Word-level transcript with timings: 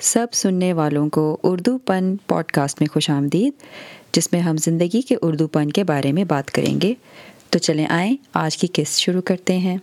سب 0.00 0.26
سننے 0.32 0.72
والوں 0.72 1.08
کو 1.08 1.36
اردو 1.42 1.78
پن 1.78 2.16
پوڈ 2.26 2.44
کاسٹ 2.44 2.80
میں 2.80 2.92
خوش 2.92 3.10
آمدید، 3.10 3.52
جس 4.12 4.32
میں 4.32 4.40
ہم 4.40 4.56
زندگی 4.56 5.00
کے 5.00 5.16
اردو 5.22 5.46
پن 5.46 5.70
کے 5.70 5.84
بارے 5.84 6.12
میں 6.12 6.24
بات 6.24 6.50
کریں 6.50 6.80
گے۔ 6.80 6.94
تو 7.50 7.58
چلیں 7.58 7.86
آئیں، 7.86 8.16
آج 8.34 8.56
کی 8.56 8.66
قسط 8.72 8.98
شروع 8.98 9.20
کرتے 9.20 9.58
ہیں۔ 9.58 9.76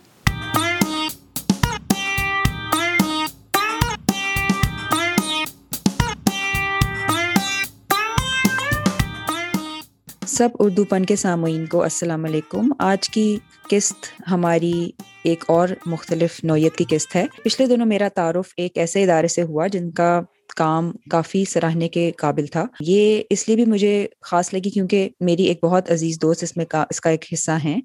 سب 10.38 10.48
اردو 10.58 10.84
پن 10.84 11.04
کے 11.04 11.16
سامعین 11.16 11.66
کو 11.66 11.82
السلام 11.82 12.24
علیکم۔ 12.24 12.72
آج 12.78 13.08
کی 13.08 13.38
قسط 13.70 14.06
ہماری 14.30 14.90
ایک 15.24 15.44
اور 15.48 15.68
مختلف 15.86 16.44
نوعیت 16.44 16.76
کی 16.76 16.84
قسط 16.88 17.16
ہے۔ 17.16 17.26
پچھلے 17.44 17.66
دنوں 17.66 17.86
میرا 17.86 18.08
تعارف 18.14 18.52
ایک 18.56 18.78
ایسے 18.78 19.02
ادارے 19.02 19.28
سے 19.28 19.42
ہوا 19.42 19.66
جن 19.66 19.90
کا 19.90 20.20
کام 20.56 20.92
کافی 21.10 21.44
سراہنے 21.44 21.88
کے 21.88 22.10
قابل 22.16 22.46
تھا۔ 22.46 22.64
یہ 22.80 23.22
اس 23.30 23.48
لیے 23.48 23.56
بھی 23.56 23.64
مجھے 23.64 24.06
خاص 24.22 24.54
لگی 24.54 24.70
کیونکہ 24.70 25.08
میری 25.20 25.44
ایک 25.44 25.64
بہت 25.64 25.90
عزیز 25.90 26.18
دوست 26.22 26.42
اس 26.42 26.56
میں 26.56 26.64
کا، 26.64 26.84
اس 26.90 27.00
کا 27.00 27.10
ایک 27.10 27.24
حصہ 27.32 27.58
ہیں 27.64 27.80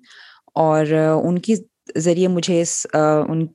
اور 0.55 0.85
ان 1.23 1.39
کی 1.39 1.55
ذریعے 1.97 2.27
مجھے 2.27 2.61
اس 2.61 2.85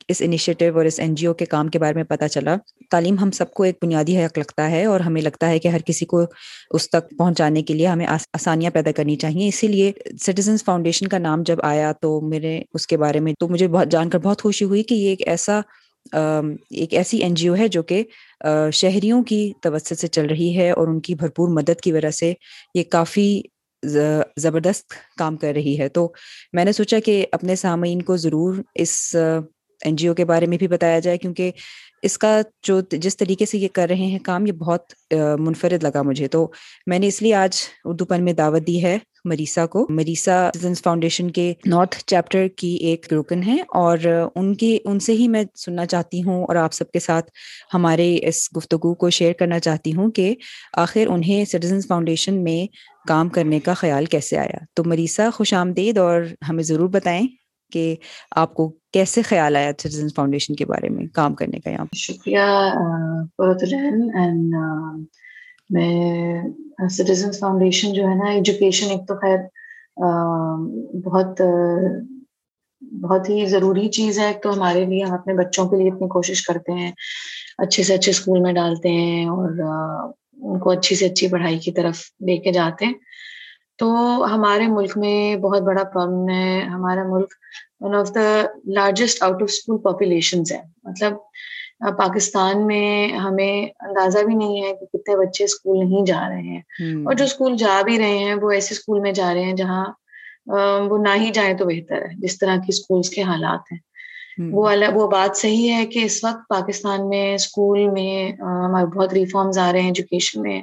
اس 0.09 0.21
انیشیٹو 0.25 0.77
اور 0.77 0.85
اس 0.85 0.99
این 1.01 1.15
جی 1.15 1.27
او 1.27 1.35
کے 1.35 1.45
کام 1.45 1.69
کے 1.69 1.79
بارے 1.79 1.95
میں 1.95 2.05
پتہ 2.05 2.25
چلا۔ 2.25 2.57
تعلیم 2.91 3.19
ہم 3.19 3.31
سب 3.31 3.53
کو 3.55 3.63
ایک 3.63 3.77
بنیادی 3.83 4.17
حق 4.19 4.39
لگتا 4.39 4.71
ہے 4.71 4.85
اور 4.85 5.01
ہمیں 5.01 5.21
لگتا 5.23 5.49
ہے 5.51 5.59
کہ 5.59 5.69
ہر 5.69 5.83
کسی 5.87 6.07
کو 6.07 6.23
اس 6.71 6.89
تک 6.91 7.17
پہنچانے 7.19 7.63
کے 7.63 7.75
لیے 7.75 7.87
ہمیں 7.87 8.07
آسانیاں 8.07 8.71
پیدا 8.71 8.93
کرنی 8.93 9.17
چاہیے۔ 9.17 9.49
اسی 9.49 9.67
لیے 9.67 9.93
سٹیزنس 10.23 10.65
فاؤنڈیشن 10.65 11.09
کا 11.09 11.19
نام 11.19 11.43
جب 11.47 11.59
آیا 11.63 11.93
تو 12.03 12.21
میرے، 12.21 12.61
اس 12.75 12.87
کے 12.87 12.97
بارے 12.97 13.21
میں 13.21 13.33
تو 13.41 13.49
مجھے 13.49 13.69
بہت، 13.69 13.91
جان 13.91 14.11
کر 14.11 14.19
بہت 14.19 14.43
خوشی 14.43 14.65
ہوئی 14.65 14.83
کہ 14.83 14.95
یہ 14.95 15.09
ایک 15.09 15.29
ایسا 15.29 15.61
ایک 16.13 16.95
ایسی 16.95 17.19
این 17.19 17.35
جی 17.35 17.49
او 17.49 17.57
ہے 17.57 17.69
جو 17.69 17.83
کہ 17.83 18.03
شہریوں 18.73 19.23
کی 19.23 19.53
توسط 19.63 20.01
سے 20.01 20.07
چل 20.07 20.27
رہی 20.27 20.57
ہے 20.57 20.71
اور 20.71 20.89
ان 20.89 21.01
کی 21.01 21.15
بھرپور 21.15 21.49
مدد 21.49 21.81
کی 21.81 21.93
وجہ 21.93 22.11
سے 22.11 22.33
یہ 22.75 22.85
کافی 22.91 23.41
زبردست 23.83 24.93
کام 25.19 25.37
کر 25.37 25.53
رہی 25.55 25.79
ہے۔ 25.79 25.89
تو 25.89 26.13
میں 26.53 26.65
نے 26.65 26.73
سوچا 26.73 26.99
کہ 27.05 27.27
اپنے 27.33 27.57
سامعین 27.57 28.03
کو 28.03 28.17
ضرور 28.17 28.57
اس 28.75 29.17
این 29.85 29.97
جی 29.97 30.09
او 30.09 30.15
کے 30.15 30.25
بارے 30.25 30.47
میں 30.47 30.59
بھی 30.59 30.69
بتایا 30.69 30.99
جائے، 30.99 31.19
کیونکہ 31.19 31.51
اس 32.03 32.19
کا 32.19 32.41
جو 32.63 32.81
جس 32.91 33.17
طریقے 33.17 33.47
سے 33.47 33.59
یہ 33.59 33.69
کر 33.73 33.87
رہے 33.89 34.07
ہیں 34.07 34.19
کام، 34.19 34.47
یہ 34.47 34.53
بہت 34.53 35.15
منفرد 35.39 35.83
لگا 35.83 36.03
مجھے۔ 36.03 36.29
تو 36.29 36.51
میں 36.87 36.99
نے 36.99 37.07
اس 37.07 37.23
لیے 37.23 37.35
آج 37.35 37.57
اردو 37.85 38.05
پن 38.05 38.25
میں 38.25 38.33
دعوت 38.33 38.67
دی 38.67 38.83
ہے۔ 38.85 38.99
مریسا 39.29 39.67
کو۔ 39.67 39.87
مریسا 39.89 40.51
فاؤنڈیشن 40.85 41.31
کے 41.31 41.53
نارتھ 41.67 41.97
چیپٹر 42.07 42.47
کی 42.57 42.75
ایک 42.75 43.13
رکن 43.13 43.43
ہے 43.43 43.57
اور 43.69 43.99
ان 44.35 44.55
کی 44.55 44.79
ان 44.85 44.99
سے 44.99 45.13
ہی 45.13 45.29
میں 45.29 45.45
سننا 45.55 45.87
چاہتی 45.87 46.23
ہوں 46.23 46.45
اور 46.45 46.57
آپ 46.57 46.73
سب 46.73 46.91
کے 46.91 46.99
ساتھ 46.99 47.31
ہمارے 47.75 48.19
اس 48.23 48.49
گفتگو 48.57 48.95
کو 48.95 49.11
شیئر 49.11 49.33
کرنا 49.33 49.59
چاہتی 49.59 49.93
ہوں 49.93 50.11
کہ 50.11 50.35
آخر 50.73 51.07
انہیں 51.07 51.45
سٹیزنس 51.45 51.87
فاؤنڈیشن 51.87 52.43
میں 52.45 52.67
کام 53.09 53.29
کرنے 53.29 53.61
کا 53.61 53.75
خیال 53.75 54.05
کیسے 54.05 54.39
آیا۔ 54.39 54.59
تو 54.75 54.85
مریسا 54.85 55.31
خوش 55.31 55.55
آمدید 55.55 55.99
اور 55.99 56.23
ہمیں 56.49 56.63
ضرور 56.63 56.89
بتائیں 56.89 57.27
کہ 57.73 57.97
آپ 58.37 58.55
کو 58.55 58.69
کیسے 58.93 59.23
خیال 59.23 59.57
آیا 59.57 59.71
سٹیزن 59.79 60.09
فاؤنڈیشن 60.17 60.55
کے 60.55 60.67
بارے 60.67 60.89
میں 60.89 61.07
کام 61.15 61.35
کرنے 61.35 61.61
کا 61.61 61.71
یہاں۔ 61.71 61.85
شکریہ 61.97 62.39
میں 65.71 66.43
uh, 66.83 66.89
سٹیزن 66.89 67.33
فاؤنڈیشن 67.33 67.93
جو 67.93 68.09
ہے 68.09 68.15
نا 68.15 68.31
ایجوکیشن 68.31 68.91
ایک 68.91 69.09
تو 69.09 69.15
خیر 69.15 69.39
بہت 71.05 71.41
بہت 73.03 73.29
ہی 73.29 73.47
ضروری 73.47 73.89
چیز 73.89 74.19
ہے، 74.19 74.27
ایک 74.27 74.43
تو 74.43 74.53
ہمارے 74.55 74.85
لیے 74.85 75.05
ہم 75.05 75.13
اپنے 75.13 75.35
بچوں 75.35 75.69
کے 75.69 75.77
لیے 75.77 75.91
اتنی 75.91 76.09
کوشش 76.09 76.47
کرتے 76.47 76.73
ہیں، 76.73 76.93
اچھے 77.59 77.83
سے 77.83 77.95
اچھے 77.95 78.11
اسکول 78.11 78.41
میں 78.41 78.53
ڈالتے 78.53 78.89
ہیں 78.89 79.25
اور 79.27 79.51
ان 80.43 80.59
کو 80.59 80.71
اچھی 80.71 80.97
سے 80.97 81.07
اچھی 81.07 81.29
پڑھائی 81.29 81.59
کی 81.59 81.73
طرف 81.73 82.01
لے 82.27 82.37
کے 82.37 82.53
جاتے 82.53 82.87
ہیں۔ 82.87 82.95
تو 83.79 83.89
ہمارے 84.35 84.67
ملک 84.67 84.97
میں 84.99 85.37
بہت 85.37 85.63
بڑا 85.63 85.85
پرابلم 85.85 86.29
ہے، 86.29 86.61
ہمارا 86.61 87.03
ملک 87.09 87.31
one 87.81 87.95
of 87.95 88.15
the 88.15 88.43
largest 88.67 89.23
out 89.23 89.43
of 89.43 89.49
school 89.49 89.79
population 89.79 90.43
ہے۔ 90.51 90.61
مطلب 90.85 91.13
پاکستان 91.81 92.67
میں 92.67 93.09
ہمیں 93.09 93.63
اندازہ 93.81 94.19
بھی 94.19 94.35
نہیں 94.35 94.63
ہے 94.63 94.73
کہ 94.75 94.87
کتنے 94.87 95.17
بچے 95.17 95.45
اسکول 95.45 95.79
نہیں 95.79 96.05
جا 96.07 96.29
رہے 96.29 96.43
ہیں۔ 96.43 96.61
اور 97.05 97.15
جو 97.15 97.25
اسکول 97.25 97.57
جا 97.57 97.83
بھی 97.85 97.99
رہے 97.99 98.19
ہیں 98.19 98.35
وہ 98.35 98.51
ایسے 98.51 98.75
اسکول 98.75 99.01
میں 99.01 99.13
جا 99.13 99.35
رہے 99.35 99.43
ہیں 99.43 99.53
جہاں 99.53 99.85
وہ 100.91 100.99
نہ 100.99 101.15
ہی 101.17 101.31
جائیں 101.31 101.57
تو 101.57 101.65
بہتر 101.65 102.03
ہے 102.03 102.15
جس 102.19 102.39
طرح 102.39 102.57
کی 102.57 102.69
اسکولس 102.69 103.11
کے 103.11 103.23
حالات 103.23 103.73
ہیں۔ 103.73 103.79
وہ 104.53 104.69
وہ 104.95 105.09
بات 105.09 105.37
صحیح 105.37 105.73
ہے 105.73 105.87
کہ 105.87 106.05
اس 106.05 106.25
وقت 106.25 106.49
پاکستان 106.49 107.09
میں 107.09 107.35
اسکول 107.35 107.89
میں 107.89 108.33
ہمارے 108.41 108.87
بہت 108.87 109.13
ریفارمز 109.13 109.59
آ 109.59 109.73
رہے 109.73 109.81
ہیں 109.81 109.87
ایجوکیشن 109.87 110.43
میں۔ 110.43 110.61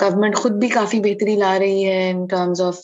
گورنمنٹ 0.00 0.36
خود 0.36 0.52
بھی 0.52 0.68
کافی 0.68 1.00
بہتری 1.00 1.36
لا 1.36 1.58
رہی 1.58 1.86
ہے 1.86 2.10
ان 2.10 2.26
ٹرمز 2.26 2.60
آف 2.60 2.76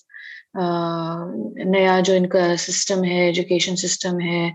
نیا 0.55 2.01
جو 2.05 2.15
ان 2.15 2.27
کا 2.27 2.57
سسٹم 2.59 3.05
ہے 3.05 3.25
ایجوکیشن 3.27 3.77
سسٹم 3.77 4.21
ہے 4.21 4.47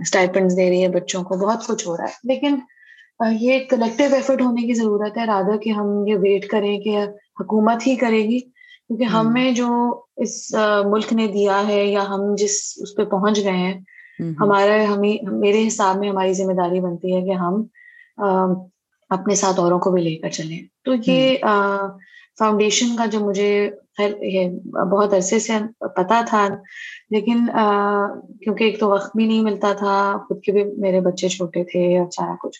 اسٹائپنڈ 0.00 0.50
دے 0.56 0.70
رہی 0.70 0.82
ہے 0.82 0.88
بچوں 0.88 1.22
کو 1.22 1.34
بہت 1.36 1.66
کچھ 1.66 1.86
ہو 1.88 1.96
رہا 1.96 2.04
ہے۔ 2.04 2.12
لیکن 2.24 2.56
یہ 3.40 3.58
کلیکٹیو 3.70 4.14
ایفرٹ 4.14 4.40
ہونے 4.42 4.66
کی 4.66 4.74
ضرورت 4.74 5.18
ہے 5.18 5.24
رادھا 5.24 5.56
کہ 5.56 5.70
ہم 5.70 6.06
یہ 6.06 6.16
ویٹ 6.16 6.46
کریں 6.46 6.80
کہ 6.80 6.96
حکومت 7.40 7.86
ہی 7.86 7.96
کرے 7.96 8.22
گی۔ 8.22 8.40
کیونکہ 8.40 9.04
ہمیں 9.04 9.50
جو 9.52 9.68
اس 10.16 10.54
ملک 10.84 11.12
نے 11.12 11.26
دیا 11.26 11.62
ہے 11.68 11.84
یا 11.86 12.02
ہم 12.08 12.34
جس 12.34 12.56
اس 12.76 12.94
پہ 12.96 13.04
پہنچ 13.04 13.44
گئے 13.44 13.56
ہیں 13.56 13.74
ہمارا 14.40 14.76
ہمیں 14.88 15.12
میرے 15.32 15.66
حساب 15.66 15.96
میں 15.96 16.08
ہماری 16.10 16.32
ذمہ 16.32 16.52
داری 16.52 16.80
بنتی 16.80 17.14
ہے 17.16 17.20
کہ 17.22 17.32
ہم 17.32 17.62
اپنے 19.10 19.34
ساتھ 19.34 19.60
اوروں 19.60 19.78
کو 19.78 19.90
بھی 19.90 20.02
لے 20.02 20.16
کر 20.16 20.28
چلیں۔ 20.28 20.58
تو 20.84 20.94
یہ 21.06 21.36
فاؤنڈیشن 22.38 22.96
کا 22.96 23.06
جو 23.06 23.20
مجھے 23.20 23.50
بہت 24.90 25.12
عرصے 25.14 25.38
سے 25.38 25.58
پتا 25.96 26.20
تھا 26.26 26.46
لیکن 27.10 27.44
کیونکہ 28.42 28.64
ایک 28.64 28.78
تو 28.80 28.88
وقت 28.88 29.16
بھی 29.16 29.26
نہیں 29.26 29.42
ملتا 29.42 29.72
تھا 29.78 29.94
خود 30.28 30.42
کے 30.42 30.52
بھی 30.52 30.64
میرے 30.78 31.00
بچے 31.00 31.28
چھوٹے 31.28 31.64
تھے 31.64 31.98
اور 31.98 32.10
سارا 32.10 32.34
کچھ۔ 32.42 32.58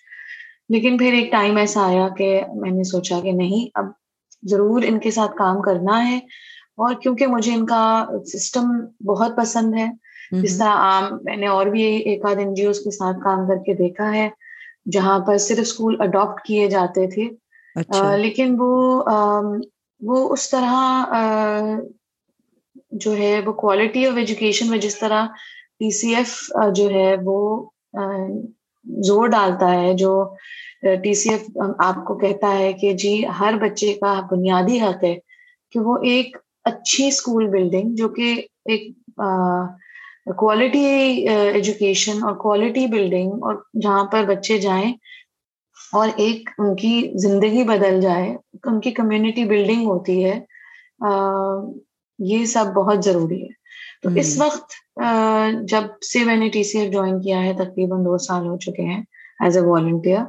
لیکن 0.69 0.99
پھر 0.99 1.13
ایک 1.13 1.31
ٹائم 1.33 1.57
ایسا 1.57 1.87
آیا 1.87 2.09
کہ 2.19 2.29
میں 2.55 2.71
نے 2.71 2.83
سوچا 2.85 3.21
کہ 3.23 3.33
نہیں 3.33 3.69
اب 3.75 3.87
ضرور 4.43 4.83
ان 4.87 4.99
کے 4.99 5.11
ساتھ 5.11 5.37
کام 5.37 5.61
کرنا 5.63 6.07
ہے۔ 6.09 6.19
اور 6.79 6.95
کیونکہ 6.95 7.27
مجھے 7.27 7.55
ان 7.55 7.67
کا 7.67 7.83
سسٹم 8.27 8.71
بہت 9.07 9.37
پسند 9.37 9.75
ہے 9.75 9.87
جس 10.43 10.59
طرح 10.59 10.75
عام 10.83 11.17
میں 11.25 11.37
نے 11.37 11.47
اور 11.47 11.67
بھی 11.67 11.83
ایک 11.83 12.25
آدھ 12.25 12.39
این 12.39 12.55
جی 12.55 12.65
اوز 12.67 12.79
کے 12.81 12.91
ساتھ 12.91 13.17
کام 13.25 13.47
کر 13.49 13.63
کے 13.67 13.75
دیکھا 13.75 14.13
ہے 14.15 14.29
جہاں 14.93 15.19
پر 15.19 15.39
صرف 15.39 15.59
اسکول 15.61 15.97
اڈاپٹ 16.01 16.45
کیے 16.45 16.67
جاتے 16.69 17.07
تھے۔ 17.07 17.29
اچھا۔ 17.77 18.15
لیکن 18.17 18.55
وہ 18.59 19.03
وہ 20.01 20.29
اس 20.33 20.49
طرح 20.51 20.73
جو 22.93 23.17
ہے، 23.17 23.41
وہ 23.47 23.53
کوالٹی 23.53 24.07
آف 24.07 24.17
ایجوکیشن 24.17 24.71
میں 24.71 24.79
جس 24.79 24.99
طرح 24.99 25.27
ٹی 25.79 25.91
سی 25.91 26.15
ایف 26.15 26.35
جو 26.75 26.89
ہے، 26.91 27.15
وہ 27.25 27.39
زور 29.05 29.29
ڈالتا 29.29 29.71
ہے، 29.73 29.93
جو 29.95 30.13
ٹی 31.03 31.15
سی 31.15 31.31
ایف 31.31 31.49
آپ 31.79 32.05
کو 32.05 32.19
کہتا 32.19 32.51
ہے 32.59 32.73
کہ 32.73 32.93
جی 32.93 33.15
ہر 33.41 33.55
بچے 33.61 33.93
کا 33.95 34.21
بنیادی 34.31 34.81
حق 34.81 35.05
ہے 35.05 35.15
کہ 35.73 35.81
وہ 35.81 35.97
ایک 36.05 36.37
اچھی 36.65 37.07
اسکول 37.07 37.47
بلڈنگ 37.49 37.95
جو 37.95 38.09
کہ 38.09 38.35
ایک 38.65 38.91
کوالٹی 40.37 40.85
ایجوکیشن 41.29 42.23
اور 42.23 42.35
کوالٹی 42.35 42.87
بلڈنگ 42.87 43.33
اور 43.43 43.55
جہاں 43.83 44.05
پر 44.05 44.25
بچے 44.25 44.59
جائیں 44.59 44.93
اور 45.93 46.09
ایک 46.17 46.51
ان 46.59 46.75
کی 46.77 46.93
زندگی 47.19 47.65
بدل 47.65 48.01
جائے 48.01 48.29
ان 48.65 48.81
کی 48.81 48.91
کمیونٹی 48.91 49.45
بلڈنگ 49.45 49.87
ہوتی 49.87 50.25
ہے 50.25 50.39
یہ 52.19 52.45
سب 52.47 52.73
بہت 52.75 53.05
ضروری 53.05 53.43
ہے۔ 53.43 53.61
تو 54.03 54.09
اس 54.21 54.41
وقت 54.41 54.73
جب 55.69 55.85
سے 56.03 56.25
میں 56.25 56.37
نے 56.37 56.49
ٹی 56.49 56.63
سی 56.65 56.79
ایف 56.79 56.93
جوائن 56.93 57.21
کیا 57.21 57.43
ہے 57.43 57.53
تقریباً 57.55 58.05
دو 58.05 58.19
سال 58.19 58.47
ہو 58.47 58.57
چکے 58.57 58.83
ہیں 58.83 59.03
ایز 59.41 59.57
اے 59.57 59.63
والنٹیئر 59.63 60.25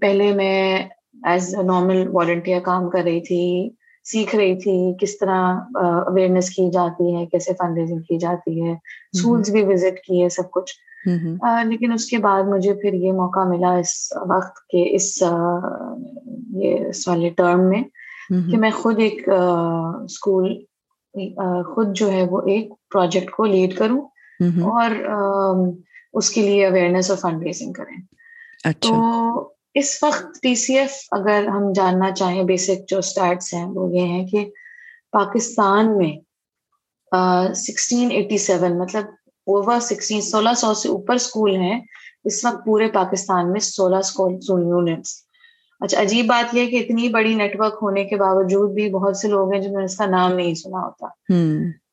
پہلے 0.00 0.32
میں 0.32 0.86
ایز 1.24 1.54
اے 1.54 1.62
نارمل 1.62 2.08
والنٹیئر 2.12 2.60
کام 2.60 2.88
کر 2.90 3.02
رہی 3.04 3.20
تھی 3.20 3.42
سیکھ 4.06 4.34
رہی 4.36 4.58
تھی 4.58 4.76
کس 5.00 5.18
طرح 5.18 5.58
اویئرنیس 6.06 6.50
کی 6.50 6.70
جاتی 6.70 7.14
ہے 7.16 7.26
کیسے 7.26 7.52
فنڈ 7.58 7.78
ریزنگ 7.78 8.00
کی 8.00 8.18
جاتی 8.18 8.62
ہے 8.62 8.72
اسکولس 8.72 9.50
بھی 9.50 9.62
وزٹ 9.64 9.98
کیے 10.06 10.28
سب 10.28 10.50
کچھ۔ 10.50 10.72
لیکن 11.64 11.92
اس 11.92 12.06
کے 12.06 12.18
بعد 12.18 12.42
مجھے 12.42 12.74
پھر 12.74 12.92
یہ 12.92 13.12
موقع 13.12 13.44
ملا 13.44 13.72
اس 13.72 14.12
وقت 14.28 14.56
کے 14.56 14.94
اس 14.94 15.22
یہ 16.54 16.86
اس 16.88 17.08
والے 17.08 17.28
ٹرم 17.28 17.68
میں 17.68 17.82
کہ 18.50 18.56
میں 18.58 18.70
خود 18.70 18.98
ایک 18.98 19.28
اسکول 20.04 20.64
خود 21.74 21.96
جو 21.96 22.12
ہے 22.12 22.24
وہ 22.30 22.40
ایک 22.40 22.72
پروجیکٹ 22.92 23.30
کو 23.30 23.44
لیڈ 23.44 23.76
کروں 23.76 24.00
اور 24.62 24.90
اس 26.14 26.30
کے 26.30 26.42
لیے 26.42 26.66
اویئرنیس 26.66 27.10
اور 27.10 27.18
فنڈ 27.18 27.42
ریزنگ 27.42 27.72
کریں۔ 27.72 27.96
اچھا۔ 28.64 28.88
تو 28.88 29.48
اس 29.74 30.02
وقت 30.02 30.42
ٹی 30.42 30.54
سی 30.54 30.78
ایف 30.78 30.92
اگر 31.12 31.46
ہم 31.46 31.72
جاننا 31.72 32.10
چاہیں 32.10 32.42
بیسک 32.42 32.88
جو 32.88 32.98
اسٹارٹس 32.98 33.54
ہیں 33.54 33.64
وہ 33.64 33.94
یہ 33.94 34.00
ہیں 34.00 34.26
کہ 34.26 34.50
پاکستان 35.12 35.98
میں 35.98 36.16
سکسٹین 37.54 38.10
ایٹی 38.10 38.38
سیون 38.38 38.78
مطلب 38.78 39.04
اوور 39.46 39.80
سکسٹین 39.80 40.20
سولہ 40.20 40.54
سو 40.56 40.74
سے 40.74 40.88
اوپر 40.88 41.14
اسکول 41.14 41.56
ہیں۔ 41.56 41.80
اس 42.24 42.44
وقت 42.44 42.64
پورے 42.66 42.88
پاکستان 42.88 43.52
میں 43.52 43.60
سولہ 43.60 43.96
اسکول 43.96 44.32
یونٹس۔ 44.62 45.08
اچھا 45.80 46.00
عجیب 46.00 46.26
بات 46.26 46.54
یہ 46.54 46.66
کہ 46.70 46.76
اتنی 46.76 47.08
بڑی 47.08 47.34
نیٹ 47.34 47.60
ورک 47.60 47.78
ہونے 47.82 48.04
کے 48.04 48.16
باوجود 48.16 48.70
بھی 48.70 48.90
بہت 48.90 49.16
سے 49.16 49.28
لوگ 49.28 49.52
ہیں 49.52 49.60
جنہوں 49.60 49.78
نے 49.78 49.84
اس 49.84 49.96
کا 49.96 50.06
نام 50.06 50.32
نہیں 50.32 50.54
سنا 50.54 50.78
ہوتا۔ 50.78 51.06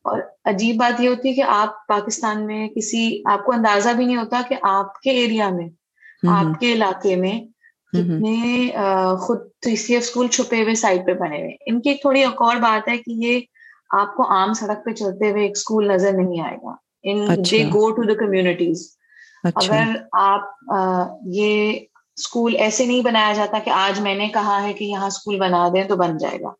اور 0.03 0.19
عجیب 0.45 0.75
بات 0.75 1.01
یہ 1.01 1.09
ہوتی 1.09 1.29
ہے 1.29 1.33
کہ 1.33 1.43
آپ 1.47 1.87
پاکستان 1.87 2.47
میں 2.47 2.69
کسی 2.69 3.21
آپ 3.31 3.45
کو 3.45 3.51
اندازہ 3.51 3.89
بھی 3.89 4.05
نہیں 4.05 4.17
ہوتا 4.17 4.41
کہ 4.49 4.55
آپ 4.61 4.99
کے 5.01 5.11
ایریا 5.11 5.49
میں 5.49 5.67
آپ 6.27 6.59
کے 6.59 6.73
علاقے 6.73 7.15
میں 7.15 7.41
کتنے 7.93 8.69
خود 9.19 9.39
سی 9.77 9.93
ایف 9.93 10.03
اسکول 10.03 10.27
چھپے 10.27 10.63
ہوئے 10.63 10.75
سائڈ 10.75 11.05
پہ 11.05 11.13
بنے 11.13 11.37
ہوئے۔ 11.39 11.55
ان 11.67 11.81
کی 11.81 11.89
ایک 11.89 12.01
تھوڑی 12.01 12.19
ایک 12.19 12.41
اور 12.41 12.55
بات 12.55 12.89
ہے 12.89 12.97
کہ 12.97 13.11
یہ 13.11 13.39
آپ 13.89 14.15
کو 14.15 14.31
عام 14.31 14.53
سڑک 14.53 14.85
پہ 14.85 14.91
چلتے 14.91 15.31
ہوئے 15.31 15.41
ایک 15.41 15.51
اسکول 15.51 15.87
نظر 15.87 16.11
نہیں 16.11 16.41
آئے 16.41 16.57
گا۔ 16.57 16.86
گو 17.73 17.91
ٹو 17.91 18.03
دا 18.03 18.13
کمیونٹیز 18.13 18.87
اگر 19.55 19.83
آپ 20.11 20.73
یہ 21.33 21.71
اسکول 22.17 22.55
ایسے 22.55 22.85
نہیں 22.85 23.01
بنایا 23.01 23.33
جاتا 23.33 23.59
کہ 23.59 23.69
آج 23.69 23.99
میں 23.99 24.15
نے 24.15 24.27
کہا 24.27 24.63
ہے 24.63 24.73
کہ 24.73 24.83
یہاں 24.85 25.07
اسکول 25.07 25.39
بنا 25.39 25.67
دیں 25.73 25.83
تو 25.83 25.95
بن 25.95 26.17
جائے 26.17 26.39
گا۔ 26.41 26.51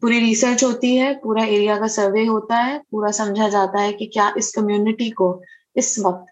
پوری 0.00 0.20
ریسرچ 0.20 0.64
ہوتی 0.64 1.00
ہے 1.00 1.14
پورا 1.14 1.42
ایریا 1.42 1.76
کا 1.78 1.88
سروے 1.88 2.28
ہوتا 2.28 2.66
ہے 2.66 2.78
پورا 2.90 3.12
سمجھا 3.12 3.48
جاتا 3.48 3.82
ہے 3.82 3.92
کہ 3.92 4.06
کیا 4.06 4.30
اس 4.34 4.52
کمیونٹی 4.52 5.10
کو 5.10 5.40
اس 5.74 5.98
وقت 6.02 6.28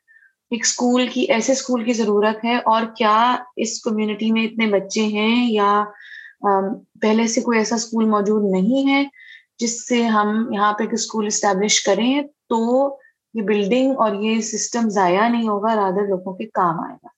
ایک 0.51 0.65
اسکول 0.65 1.07
کی 1.09 1.21
ایسے 1.23 1.53
اسکول 1.53 1.85
کی 1.85 1.93
ضرورت 1.93 2.45
ہے 2.45 2.57
اور 2.65 2.83
کیا 2.97 3.17
اس 3.57 3.81
کمیونٹی 3.83 4.31
میں 4.31 4.45
اتنے 4.45 4.67
بچے 4.67 5.03
ہیں 5.03 5.53
یا 5.53 5.85
پہلے 7.01 7.27
سے 7.27 7.41
کوئی 7.41 7.59
ایسا 7.59 7.75
اسکول 7.75 8.05
موجود 8.05 8.43
نہیں 8.51 8.91
ہے 8.91 9.05
جس 9.59 9.89
سے 9.89 10.03
ہم 10.09 10.49
یہاں 10.53 10.73
پہ 10.73 10.83
ایک 10.83 10.93
اسکول 10.93 11.27
اسٹیبلش 11.27 11.81
کریں 11.81 12.23
تو 12.23 12.59
یہ 13.35 13.43
بلڈنگ 13.43 13.95
اور 13.97 14.15
یہ 14.15 14.41
سسٹم 14.41 14.89
ضائع 14.89 15.29
نہیں 15.29 15.49
ہوگا 15.49 15.75
رادر 15.77 16.09
لوگوں 16.09 16.35
کے 16.35 16.45
کام 16.45 16.81
آئے 16.81 16.95
گا۔ 16.95 17.09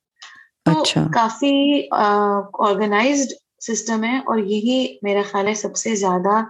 تو 0.65 0.81
اچھا۔ 0.81 1.07
کافی 1.13 1.83
آرگنائزڈ 1.91 3.33
سسٹم 3.61 4.05
ہے 4.05 4.19
اور 4.19 4.39
یہی 4.39 4.97
میرا 5.03 5.23
خیال 5.31 5.49
ہے 5.49 5.55
سب 5.55 5.77
سے 5.77 5.95
زیادہ 5.95 6.45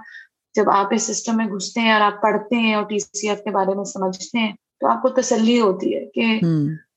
جب 0.54 0.70
آپ 0.70 0.86
اس 0.90 1.02
سسٹم 1.02 1.36
میں 1.36 1.46
گھستے 1.46 1.80
ہیں 1.80 1.92
اور 1.92 2.00
آپ 2.00 2.22
پڑھتے 2.22 2.56
ہیں 2.56 2.74
اور 2.74 2.84
ٹی 2.84 2.98
سی 2.98 3.28
ایف 3.28 3.38
کے 3.38 3.50
بارے 3.50 3.74
میں 3.74 3.84
سمجھتے 3.84 4.38
ہیں 4.38 4.52
تو 4.80 4.86
آپ 4.86 5.02
کو 5.02 5.08
تسلی 5.08 5.60
ہوتی 5.60 5.94
ہے 5.94 6.06
کہ 6.06 6.40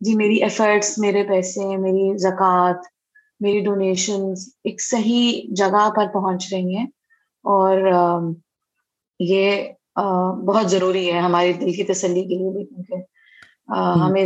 جی 0.01 0.15
میری 0.15 0.44
ایفرٹس 0.44 0.98
میرے 0.98 1.24
پیسے 1.24 1.77
میری 1.77 2.18
زکوٰۃ 2.18 2.81
میری 3.39 3.60
ڈونیشن 3.60 4.33
ایک 4.63 4.81
صحیح 4.81 5.42
جگہ 5.56 5.89
پر 5.95 6.07
پہنچ 6.13 6.54
رہی 6.54 6.75
ہیں۔ 6.75 6.86
اور 7.45 7.77
یہ 9.19 9.62
بہت 10.46 10.72
ضروری 10.72 11.13
ہے 11.13 11.19
ہماری 11.19 11.54
دل 11.54 11.72
کی 11.74 11.84
تسلی 11.84 12.22
کے 12.22 12.36
لیے 12.36 12.51
بھی 12.51 12.66
کیونکہ 12.66 12.96
ہمیں 13.78 14.22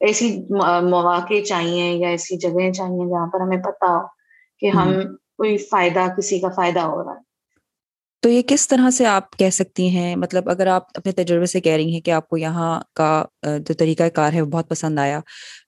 ایسی 0.00 0.36
مواقع 0.90 1.40
چاہیے 1.48 1.92
یا 1.92 2.08
ایسی 2.08 2.36
جگہیں 2.36 2.72
چاہیے 2.72 3.10
جہاں 3.10 3.26
پر 3.26 3.40
ہمیں 3.40 3.58
پتا 3.58 3.86
ہو 3.86 4.06
کہ 4.58 4.66
ہم 4.66 4.92
کوئی 5.36 5.56
فائدہ 5.56 6.00
کسی 6.18 6.40
کا 6.40 6.48
فائدہ 6.48 6.80
ہو 6.80 7.04
رہا 7.04 7.12
ہے۔ 7.12 7.34
تو 8.22 8.28
یہ 8.28 8.42
کس 8.46 8.68
طرح 8.68 8.90
سے 8.90 9.06
آپ 9.06 9.38
کہہ 9.38 9.50
سکتی 9.50 9.88
ہیں؟ 9.88 10.16
مطلب 10.16 10.50
اگر 10.50 10.66
آپ 10.66 10.82
اپنے 10.94 11.12
تجربے 11.12 11.46
سے 11.46 11.60
کہہ 11.60 11.72
رہی 11.72 11.92
ہیں 11.94 12.00
کہ 12.00 12.10
آپ 12.10 12.28
کو 12.28 12.36
یہاں 12.36 12.82
کا 12.94 13.24
جو 13.42 13.74
طریقہ 13.74 14.08
کار 14.08 14.32
ہے 14.32 14.40
وہ 14.40 14.46
بہت 14.46 14.68
پسند 14.68 14.98
آیا 14.98 15.20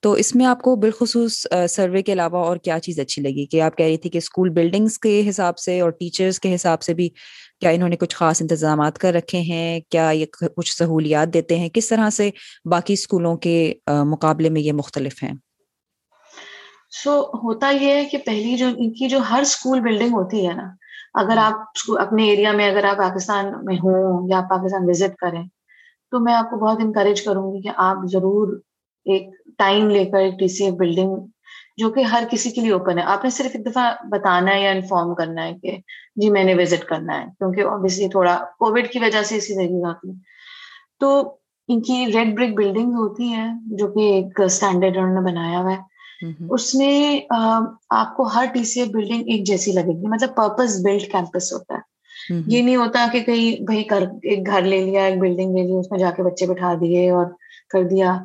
تو 0.03 0.12
اس 0.12 0.35
میں 0.35 0.47
آپ 0.47 0.62
کو 0.62 0.76
بالخصوص 0.76 1.47
سروے 1.69 2.03
کے 2.03 2.12
علاوہ 2.12 2.44
اور 2.44 2.56
کیا 2.56 2.79
چیز 2.81 3.00
اچھی 3.00 3.23
لگی؟ 3.23 3.47
کہ 3.47 3.62
آپ 3.62 3.76
کہہ 3.76 3.87
رہی 3.87 3.97
تھی 3.97 4.11
کہ 4.11 4.19
اسکول 4.19 4.49
بلڈنگس 4.50 4.99
کے 4.99 5.29
حساب 5.29 5.58
سے 5.58 5.81
اور 5.81 5.91
ٹیچرس 5.91 6.41
کے 6.41 6.55
حساب 6.55 6.82
سے 6.82 6.94
بھی 6.94 7.08
کیا 7.61 7.70
انہوں 7.70 7.88
نے 7.88 7.97
کچھ 7.97 8.17
خاص 8.17 8.43
انتظامات 8.43 8.99
کر 8.99 9.12
رکھے 9.12 9.41
ہیں؟ 9.41 9.81
کیا 9.91 10.11
یہ 10.11 10.26
کچھ 10.56 10.76
سہولیات 10.76 11.35
دیتے 11.35 11.58
ہیں؟ 11.58 11.69
کس 11.69 11.88
طرح 11.88 12.11
سے 12.11 12.31
باقی 12.64 12.93
اسکولوں 12.93 13.37
کے 13.37 13.75
مقابلے 14.05 14.50
میں 14.50 14.61
یہ 14.61 14.73
مختلف 14.73 15.23
ہیں؟ 15.23 15.32
سو 16.91 17.11
so, 17.11 17.23
ہوتا 17.23 17.70
یہ 17.70 17.94
ہے 17.94 18.05
کہ 18.05 18.19
پہلی 18.19 18.56
جو 18.56 18.67
ان 18.67 18.93
کی 18.93 19.08
جو 19.08 19.19
ہر 19.19 19.38
اسکول 19.43 19.81
بلڈنگ 19.81 20.14
ہوتی 20.14 20.49
ہے 20.49 20.55
نا 20.55 20.69
اگر 21.14 21.37
آپ 21.37 21.91
اپنے 22.00 22.29
ایریا 22.29 22.53
میں 22.53 22.70
اگر 22.70 22.85
آپ 22.85 22.97
پاکستان 22.97 23.53
میں 23.64 23.76
ہوں 23.76 24.29
یا 24.29 24.38
آپ 24.38 24.49
پاکستان 24.50 24.82
وزٹ 24.88 25.17
کریں 25.17 25.43
تو 26.11 26.20
میں 26.20 26.35
آپ 26.35 26.50
کو 26.50 26.56
بہت 26.56 26.81
انکریج 26.81 27.23
کروں 27.23 27.53
گی 27.53 27.62
کہ 27.62 27.70
آپ 27.76 27.97
ضرور 28.12 28.61
ایک 29.05 29.31
ٹائم 29.58 29.91
لے 29.91 30.05
کر 30.05 30.19
ایک 30.19 30.38
ٹی 30.38 30.49
سی 30.49 30.64
ایف 30.64 30.75
بلڈنگ 30.75 31.17
جو 31.78 31.90
کہ 31.90 32.02
ہر 32.02 32.25
کسی 32.31 32.50
کے 32.50 32.61
لیے 32.61 32.73
اوپن 32.73 32.99
ہے۔ 32.99 33.05
آپ 33.05 33.25
نے 33.25 33.31
صرف 33.31 33.50
ایک 33.55 33.67
دفعہ 33.67 33.82
بتانا 34.11 34.55
ہے 34.55 34.62
یا 34.62 34.70
انفارم 34.70 35.14
کرنا 35.14 35.44
ہے 35.44 35.52
کہ 35.62 35.76
جی 36.17 36.31
میں 36.31 36.44
نے 36.44 36.55
وزٹ 36.55 36.84
کرنا 36.84 37.20
ہے 37.20 37.26
کیونکہ 37.38 37.62
اوبیسلی 37.64 38.08
تھوڑا 38.08 38.37
کووڈ 38.58 38.88
کی 38.88 38.99
وجہ 38.99 39.23
سے 39.23 39.37
اسی 39.37 39.55
طریقے 39.55 39.87
آتی 39.88 40.12
تو 41.00 41.11
ان 41.69 41.81
کی 41.82 42.05
ریڈ 42.14 42.34
بریک 42.37 42.55
بلڈنگ 42.56 42.93
ہوتی 42.93 43.28
ہیں 43.28 43.49
جو 43.70 43.87
کہ 43.88 44.12
ایک 44.12 44.40
اسٹینڈرڈ 44.40 44.96
انہوں 44.96 45.14
نے 45.14 45.20
بنایا 45.20 45.61
ہوا 45.61 45.73
ہے۔ 45.73 45.94
اس 46.50 46.75
میں 46.75 47.20
آپ 47.31 48.17
کو 48.17 48.22
ہر 48.25 48.44
ٹی 48.55 48.64
سی 48.64 48.81
ایف 48.81 48.88
بلڈنگ 48.88 49.22
ایک 49.26 49.46
جیسی 49.46 49.72
لگے 49.72 50.00
گی 50.00 50.08
مطلب 50.08 50.34
پرپز 50.37 50.81
بلڈ 50.84 51.11
کیمپس 51.12 51.52
ہوتا 51.52 51.75
ہے۔ 51.75 51.94
یہ 52.46 52.62
نہیں 52.62 52.76
ہوتا 52.76 53.06
کہ 53.12 53.20
کہیں 53.20 53.64
بھائی 53.64 53.82
ایک 54.22 54.46
گھر 54.46 54.62
لے 54.62 54.84
لیا 54.84 55.05
ایک 55.05 55.19
بلڈنگ 55.19 55.56
لے 55.56 55.62
لی 55.62 55.72
اس 55.72 55.90
میں 55.90 55.99
جا 55.99 56.11
کے 56.11 56.22
بچے 56.22 56.46
بٹھا 56.46 56.75
دیے 56.81 57.11
اور 57.11 57.26
کر 57.70 57.82
دیا۔ 57.82 58.16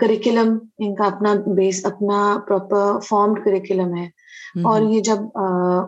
کریکولم 0.00 0.58
ان 0.78 0.94
کا 0.94 1.04
اپنا 1.04 1.34
بیس 1.54 1.84
اپنا 1.84 2.38
پراپر 2.48 3.00
فارمڈ 3.00 3.44
کریکولم 3.44 3.96
ہے۔ 3.96 4.06
اور 4.64 4.80
یہ 4.82 5.00
جب 5.00 5.18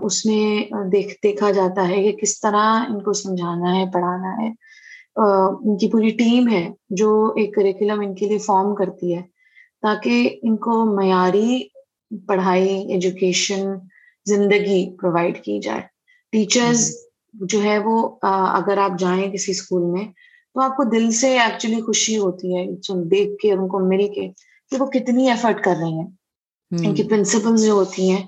اس 0.03 0.27
میں 0.27 0.75
دیکھ 0.93 1.15
دیکھا 1.23 1.51
جاتا 1.51 1.89
ہے 1.89 2.03
کہ 2.03 2.13
کس 2.23 2.41
طرح 2.41 2.85
ان 2.89 3.03
کو 3.03 3.13
سمجھانا 3.13 3.77
ہے 3.77 3.85
پڑھانا 3.95 4.43
ہے۔ 4.43 4.53
ان 5.61 5.79
کی 5.79 5.89
پوری 5.89 6.11
ٹیم 6.11 6.49
ہے 6.49 6.71
جو 6.91 7.33
ایک 7.37 7.55
کریکولم 7.55 8.01
ان 8.01 8.15
کے 8.15 8.27
لیے 8.27 8.39
فارم 8.39 8.75
کرتی 8.75 9.15
ہے۔ 9.15 9.23
تاکہ 9.83 10.39
ان 10.43 10.57
کو 10.57 10.97
معیاری 10.97 11.63
پڑھائی 12.27 12.93
ایجوکیشن 12.93 13.65
زندگی 14.25 14.97
پرووائڈ 14.97 15.45
کی 15.45 15.61
جائے۔ 15.61 15.81
ٹیچرز 16.33 16.93
جو 17.33 17.63
ہے 17.63 17.79
وہ 17.79 18.09
اگر 18.23 18.79
آپ 18.79 18.99
جائیں 18.99 19.33
کسی 19.33 19.53
اسکول 19.53 19.83
میں 19.83 20.05
تو 20.57 20.63
آپ 20.63 20.77
کو 20.77 20.85
دل 20.87 21.11
سے 21.13 21.29
ایکچولی 21.39 21.81
خوشی 21.83 22.17
ہوتی 22.19 22.55
ہے 22.55 22.65
دیکھ 23.07 23.37
کے 23.41 23.51
ان 23.53 23.67
کو 23.69 23.79
مل 23.87 24.07
کے 24.15 24.29
کہ 24.73 24.77
وہ 24.77 24.87
کتنی 24.91 25.29
ایفرٹ 25.31 25.63
کر 25.63 25.75
رہی 25.77 25.93
ہیں۔ 25.93 26.07
ان 26.71 26.95
کی 26.95 27.03
پرنسپل 27.05 27.57
جو 27.57 27.73
ہوتی 27.73 28.11
ہیں 28.11 28.23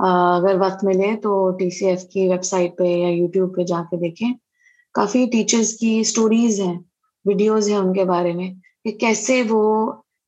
اگر 0.00 0.60
وقت 0.60 0.84
ملے 0.84 1.10
تو 1.22 1.32
ٹی 1.58 1.68
سی 1.70 1.86
ایف 1.86 2.02
کی 2.08 2.28
ویب 2.28 2.42
سائٹ 2.44 2.76
پہ 2.78 2.84
یا 2.94 3.08
یوٹیوب 3.10 3.56
پہ 3.56 3.62
جا 3.64 3.82
کے 3.90 3.96
دیکھیں۔ 3.98 4.32
کافی 4.94 5.24
ٹیچرس 5.32 5.72
کی 5.74 5.98
اسٹوریز 6.00 6.60
ہیں 6.60 6.74
ویڈیوز 7.24 7.68
ہیں 7.68 7.76
ان 7.76 7.92
کے 7.92 8.04
بارے 8.04 8.32
میں 8.32 8.48
کہ 8.84 8.90
کیسے 8.98 9.42
وہ 9.48 9.62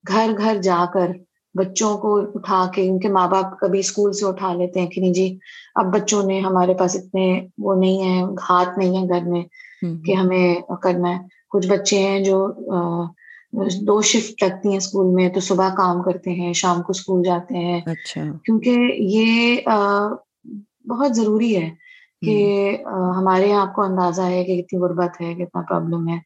گھر 0.04 0.31
گھر 0.38 0.60
جا 0.62 0.84
کر 0.94 1.10
بچوں 1.54 1.96
کو 1.98 2.10
اٹھا 2.34 2.64
کے 2.75 2.88
ان 2.88 2.98
کے 3.00 3.08
ماں 3.08 3.26
باپ 3.28 3.58
کبھی 3.60 3.78
اسکول 3.78 4.12
سے 4.12 4.26
اٹھا 4.26 4.53
لیتے 4.55 4.81
ہیں 4.81 4.86
کہ 4.86 5.00
نہیں 5.00 5.12
جی 5.12 5.26
اب 5.74 5.93
بچوں 5.93 6.22
نے 6.22 6.38
ہمارے 6.41 6.74
پاس 6.74 6.96
اتنے 6.96 7.26
وہ 7.58 7.74
نہیں 7.74 8.03
ہے 8.03 8.17
ہاتھ 8.48 8.79
نہیں 8.79 8.96
ہے 8.96 9.08
گھر 9.10 9.29
میں۔ 9.29 9.43
کہ 10.05 10.12
ہمیں 10.12 10.55
کرنا 10.82 11.10
ہے۔ 11.10 11.19
کچھ 11.50 11.69
بچے 11.69 11.98
ہیں 11.98 12.24
جو 12.24 12.52
دو 13.81 14.02
شفٹ 14.02 14.43
لگتی 14.43 14.69
ہیں 14.69 14.76
اسکول 14.76 15.14
میں 15.14 15.28
تو 15.28 15.40
صبح 15.40 15.69
کام 15.76 16.02
کرتے 16.02 16.31
ہیں 16.31 16.52
شام 16.52 16.82
کو 16.82 16.90
اسکول 16.90 17.22
جاتے 17.24 17.58
ہیں۔ 17.58 17.81
اچھا۔ 17.86 18.22
کیونکہ 18.44 18.70
یہ 18.98 19.56
بہت 20.88 21.16
ضروری 21.16 21.56
ہے 21.56 21.70
کہ 22.26 22.36
ہمارے 23.19 23.48
یہاں 23.48 23.66
آپ 23.66 23.74
کو 23.74 23.82
اندازہ 23.82 24.22
ہے 24.22 24.44
کہ 24.44 24.62
کتنی 24.62 24.78
غربت 24.81 25.20
ہے 25.20 25.34
کتنا 25.34 25.60
پرابلم 25.60 26.08
ہے۔ 26.08 26.19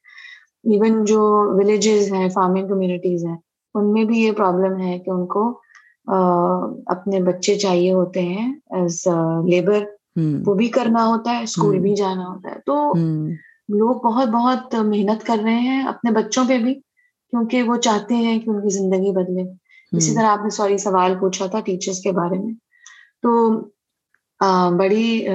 ایون 0.64 1.04
جو 1.04 1.50
ولیجز 1.56 2.12
ہیں 2.12 2.28
فارمنگ 2.28 2.68
کمیونٹیز 2.68 3.24
ہیں 3.24 3.36
ان 3.74 3.92
میں 3.92 4.04
بھی 4.04 4.18
یہ 4.18 4.32
پرابلم 4.32 4.80
ہے 4.80 4.98
کہ 4.98 5.10
ان 5.10 5.26
کو 5.26 5.60
اپنے 6.86 7.20
بچے 7.20 7.54
چاہیے 7.54 7.92
ہوتے 7.92 8.22
ہیں 8.22 8.54
ایز 8.70 9.06
لیبر 9.48 9.84
وہ 10.46 10.54
بھی 10.54 10.68
کرنا 10.68 11.06
ہوتا 11.06 11.38
ہے 11.38 11.42
اسکول 11.42 11.78
بھی 11.78 11.94
جانا 11.94 12.26
ہوتا 12.26 12.50
ہے۔ 12.50 12.56
تو 12.66 12.92
لوگ 13.78 14.00
بہت 14.00 14.28
بہت 14.28 14.74
محنت 14.74 15.26
کر 15.26 15.36
رہے 15.44 15.58
ہیں 15.60 15.82
اپنے 15.82 16.10
بچوں 16.10 16.44
پہ 16.48 16.58
بھی 16.58 16.74
کیونکہ 16.74 17.62
وہ 17.62 17.76
چاہتے 17.76 18.14
ہیں 18.14 18.38
کہ 18.38 18.50
ان 18.50 18.60
کی 18.60 18.68
زندگی 18.68 19.12
بدلے۔ 19.12 19.42
اسی 19.92 20.14
طرح 20.14 20.26
آپ 20.26 20.42
نے 20.42 20.50
سوری 20.50 20.78
سوال 20.78 21.14
پوچھا 21.20 21.46
تھا 21.46 21.60
ٹیچرس 21.60 22.00
کے 22.00 22.12
بارے 22.12 22.38
میں۔ 22.38 22.54
تو 23.22 23.50
بڑی 24.78 25.26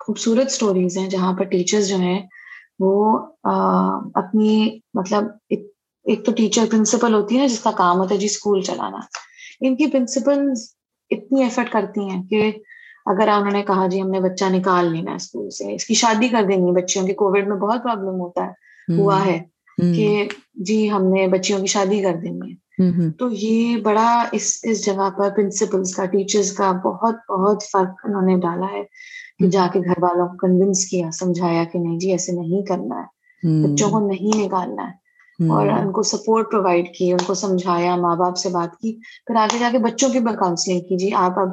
خوبصورت 0.00 0.46
اسٹوریز 0.46 0.98
ہیں 0.98 1.10
جہاں 1.10 1.32
پر 1.32 1.44
ٹیچرس 1.44 1.88
جو 1.88 1.96
ہیں 1.96 2.20
وہ 2.78 3.18
اپنی 4.14 4.78
مطلب 4.94 5.24
ایک 6.04 6.24
تو 6.26 6.32
ٹیچر 6.32 6.64
پرنسپل 6.70 7.14
ہوتی 7.14 7.38
ہے 7.38 7.48
جس 7.48 7.60
کا 7.60 7.70
کام 7.70 7.98
ہوتا 7.98 8.14
ہے 8.14 8.20
جی 8.20 8.26
اسکول 8.26 8.62
چلانا۔ 8.62 8.98
ان 9.60 9.76
کی 9.76 9.86
پرنسپل 9.86 10.50
اتنی 11.10 11.42
ایفرٹ 11.42 11.72
کرتی 11.72 12.08
ہیں 12.10 12.22
کہ 12.22 12.52
اگر 13.06 13.28
انہوں 13.28 13.50
نے 13.50 13.62
کہا 13.64 13.86
جی 13.86 14.00
ہم 14.00 14.10
نے 14.10 14.20
بچہ 14.20 14.44
نکال 14.50 14.92
لینا 14.92 15.10
ہے 15.10 15.16
اسکول 15.16 15.48
سے 15.52 15.74
اس 15.74 15.86
کی 15.86 15.94
شادی 15.96 16.28
کر 16.28 16.44
دیں 16.44 16.56
گی 16.58 16.72
بچیوں 16.74 17.06
کی 17.06 17.14
کووڈ 17.14 17.48
میں 17.48 17.56
بہت 17.58 17.82
پرابلم 17.82 18.20
ہوتا 18.20 18.44
ہے 18.44 18.52
ہوا 18.88 19.24
ہے 19.24 19.38
کہ 19.92 20.06
جی 20.64 20.78
ہم 20.90 21.06
نے 21.08 21.26
بچیوں 21.28 21.58
کی 21.60 21.66
شادی 21.68 22.02
کر 22.02 22.16
دیں 22.16 22.32
گے۔ 22.34 22.54
تو 23.18 23.28
یہ 23.32 23.56
بڑا 23.82 24.08
اس 24.32 24.46
اس 24.62 24.84
جگہ 24.84 25.08
پر 25.12 25.30
پرنسپلس 25.30 25.94
کا 25.94 26.04
ٹیچرس 26.06 26.52
کا 26.52 26.70
بہت 26.84 27.16
بہت 27.28 27.62
فرق 27.64 28.00
انہوں 28.00 28.22
نے 28.22 28.36
ڈالا 28.40 28.66
ہے 28.68 28.82
کہ 29.38 29.48
جا 29.48 29.66
کے 29.68 29.80
گھر 29.80 30.02
والوں 30.02 30.28
کو 30.28 30.36
کنوینس 30.38 30.84
کیا 30.86 31.10
سمجھایا 31.14 31.64
کہ 31.64 31.78
نہیں 31.78 31.98
جی 31.98 32.10
ایسے 32.12 32.32
نہیں 32.34 32.66
کرنا 32.66 33.00
ہے 33.00 33.06
بچوں 33.62 33.90
کو 33.90 34.00
نہیں 34.02 34.36
نکالنا 34.36 34.84
ہے۔ 34.84 35.00
اور 35.48 35.66
ان 35.70 35.90
کو 35.92 36.02
سپورٹ 36.04 36.50
پرووائڈ 36.50 36.88
کی 36.94 37.10
ان 37.12 37.24
کو 37.26 37.34
سمجھایا 37.36 37.94
ماں 37.98 38.14
باپ 38.16 38.36
سے 38.36 38.48
بات 38.50 38.76
کی 38.76 38.92
پھر 39.26 39.36
آگے 39.36 39.58
جا 39.58 39.68
کے 39.72 39.78
بچوں 39.80 40.08
کی 40.10 40.18
کاؤنسلنگ 40.34 40.80
کی 40.82 40.96
جی 40.98 41.12
آپ 41.18 41.38
اب 41.38 41.48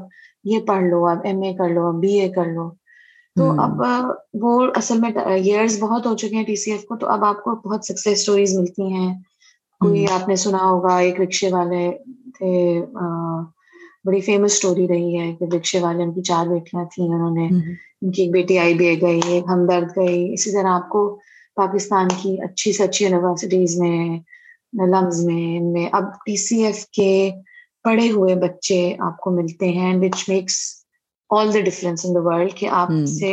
یہ 0.45 0.59
پڑھ 0.67 0.83
لو 0.83 1.05
اب 1.07 1.19
ایم 1.23 1.41
اے 1.41 1.53
کر 1.53 1.69
لو 1.69 1.87
اب 1.87 1.95
بی 1.95 2.13
اے 2.19 2.29
کر 2.29 2.45
لو۔ 2.47 2.69
تو 3.35 3.51
اب 3.61 3.81
وہ 4.41 4.51
اصل 4.75 4.99
میں 4.99 5.09
ایئرس 5.25 5.77
بہت 5.79 6.05
ہو 6.05 6.15
چکے 6.17 6.35
ہیں 6.35 6.43
ٹی 6.43 6.55
سی 6.55 6.71
ایف 6.71 6.83
کو 6.85 6.95
تو 6.95 7.07
اب 7.09 7.23
آپ 7.23 7.43
کو 7.43 7.55
بہت 7.65 7.85
سکسیز 7.85 8.13
اسٹوریز 8.13 8.57
ملتی 8.57 8.91
ہیں۔ 8.93 9.13
کوئی 9.81 10.05
آپ 10.11 10.27
نے 10.27 10.35
سنا 10.35 10.57
ہوگا 10.61 10.97
ایک 10.97 11.19
رکشے 11.21 11.49
والے 11.51 11.83
تھے 12.35 12.51
بڑی 14.05 14.19
فیمس 14.21 14.51
اسٹوری 14.53 14.87
رہی 14.87 15.17
ہے 15.19 15.33
کہ 15.35 15.55
رکشے 15.55 15.79
والے 15.79 16.03
ان 16.03 16.13
کی 16.13 16.21
چار 16.21 16.45
بیٹیاں 16.47 16.83
تھیں 16.91 17.07
انہوں 17.07 17.35
نے 17.35 17.47
ان 18.01 18.11
کی 18.11 18.21
ایک 18.21 18.31
بیٹی 18.31 18.57
آئی 18.59 18.73
بی 18.73 18.85
اے 18.87 18.95
گئی 19.01 19.19
ایک 19.27 19.43
ہمدرد 19.49 19.89
گئی۔ 19.97 20.33
اسی 20.33 20.51
طرح 20.51 20.71
آپ 20.71 20.89
کو 20.89 21.01
پاکستان 21.57 22.07
کی 22.21 22.35
اچھی 22.43 22.71
سے 22.73 22.83
اچھی 22.83 23.05
یونیورسٹیز 23.05 23.79
میں 23.79 23.99
لمز 24.87 25.23
میں 25.25 25.57
ان 25.57 25.71
میں۔ 25.73 25.87
اب 25.91 26.03
ٹی 26.25 26.35
سی 26.37 26.63
ایف 26.65 26.85
کے 26.87 27.11
پڑھے 27.85 28.09
ہوئے 28.11 28.35
بچے 28.37 28.79
آپ 28.99 29.17
کو 29.17 29.31
ملتے 29.31 29.67
ہیں 29.69 29.95
which 29.97 30.27
makes 30.27 30.57
all 31.29 31.53
the 31.53 31.59
difference 31.61 32.05
in 32.05 32.15
the 32.15 32.21
world 32.21 32.53
کہ 32.53 32.67
آپ 32.73 32.89
سے 33.09 33.31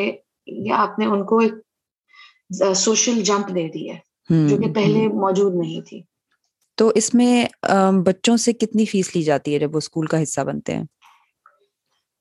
یا 0.64 0.76
آپ 0.76 0.98
نے 0.98 1.06
ان 1.06 1.24
کو 1.24 1.38
ایک 1.38 1.54
سوشل 2.76 3.22
جمپ 3.22 3.54
دے 3.54 3.68
دی 3.68 3.88
ہے 3.90 3.98
جو 4.46 4.56
کہ 4.56 4.72
پہلے 4.74 5.06
موجود 5.16 5.54
نہیں 5.54 5.80
تھی۔ 5.80 6.00
تو 6.78 6.92
اس 6.94 7.12
میں 7.14 7.44
بچوں 8.06 8.36
سے 8.36 8.52
کتنی 8.54 8.84
فیس 8.86 9.14
لی 9.16 9.22
جاتی 9.22 9.54
ہے 9.54 9.58
جب 9.58 9.74
وہ 9.74 9.78
اسکول 9.78 10.06
کا 10.06 10.22
حصہ 10.22 10.40
بنتے 10.40 10.74
ہیں؟ 10.74 10.84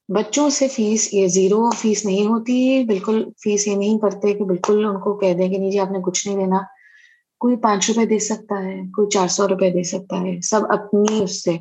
بچوں 0.10 0.50
سے 0.50 0.68
فیس 0.68 1.08
یہ 1.14 1.28
زیرو 1.28 1.70
فیس 1.72 2.06
نہیں 2.06 2.26
ہوتی 2.28 2.58
بالکل 2.86 3.24
فیس 3.38 3.68
یہ 3.68 3.76
نہیں 3.76 4.00
کرتے 4.00 4.34
کہ 4.34 4.44
بالکل 4.44 4.86
ان 4.86 5.00
کو 5.00 5.18
کہہ 5.18 5.34
دیں 5.34 5.50
کہ 5.50 5.58
نہیں 5.58 5.72
جی 5.72 5.80
آپ 5.80 5.92
نے 5.92 6.00
کچھ 6.06 6.28
نہیں 6.28 6.38
دینا 6.38 6.60
کوئی 7.42 7.56
پانچ 7.58 7.90
روپے 7.90 8.06
دے 8.06 8.20
سکتا 8.22 8.64
ہے 8.64 8.76
کوئی 8.96 9.08
چار 9.10 9.28
سو 9.28 9.48
روپے 9.48 9.70
دے 9.72 9.84
سکتا 9.84 10.22
ہے 10.22 10.40
سب 10.42 10.72
اپنی 10.72 11.24
اس 11.24 11.44
سے۔ 11.44 11.58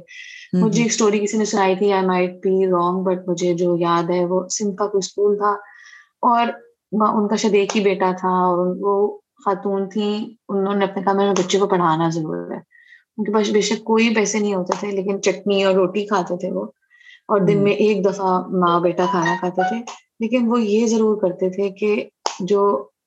مجھے 0.61 0.83
ایک 0.83 0.91
اسٹوری 0.91 1.19
کسی 1.21 1.39
نے 1.39 1.45
سنائی 1.45 1.75
تھی 1.77 1.93
I 1.93 2.07
might 2.07 2.35
be 2.43 2.67
wrong 2.67 3.03
but 3.05 3.29
مجھے 3.29 3.55
جو 3.55 3.77
یاد 3.79 4.11
ہے 4.11 4.25
وہ 4.25 4.41
کا 4.75 4.87
کوئی 4.87 4.99
اسکول 4.99 5.37
تھا۔ 5.37 5.51
اور 6.23 6.47
ان 6.93 7.29
کا 7.29 7.37
شاید 7.37 7.55
ایک 7.55 7.77
ہی 7.77 7.83
بیٹا 7.85 8.11
تھا 8.21 8.29
اور 8.45 8.67
وہ 8.81 8.95
خاتون 9.45 9.89
تھی 9.89 10.09
انہوں 10.49 10.75
نے 10.75 10.85
اپنے 10.85 11.03
کہا 11.03 11.13
میرے 11.13 11.33
بچے 11.39 11.59
کو 11.59 11.67
پڑھانا 11.67 12.09
ضرور 12.09 12.51
ہے۔ 12.53 12.59
ان 13.19 13.25
کے 13.25 13.33
پاس 13.33 13.49
بے 13.51 13.61
شک 13.61 13.85
کوئی 13.85 14.15
پیسے 14.15 14.39
نہیں 14.39 14.55
ہوتے 14.55 14.73
تھے 14.81 14.91
لیکن 14.91 15.23
چٹنی 15.23 15.63
اور 15.65 15.75
روٹی 15.75 16.07
کھاتے 16.07 16.37
تھے 16.37 16.51
وہ۔ 16.53 16.65
اور 17.29 17.41
دن 17.41 17.63
میں 17.65 17.73
ایک 17.75 18.05
دفعہ 18.05 18.31
ماں 18.61 18.81
بیٹا 18.81 19.05
کھانا 19.11 19.35
کھاتے 19.41 19.63
تھے۔ 19.69 19.79
لیکن 20.21 20.47
وہ 20.47 20.61
یہ 20.63 20.87
ضرور 20.87 21.21
کرتے 21.21 21.51
تھے 21.51 21.71
کہ 21.71 21.91
جو 22.41 22.61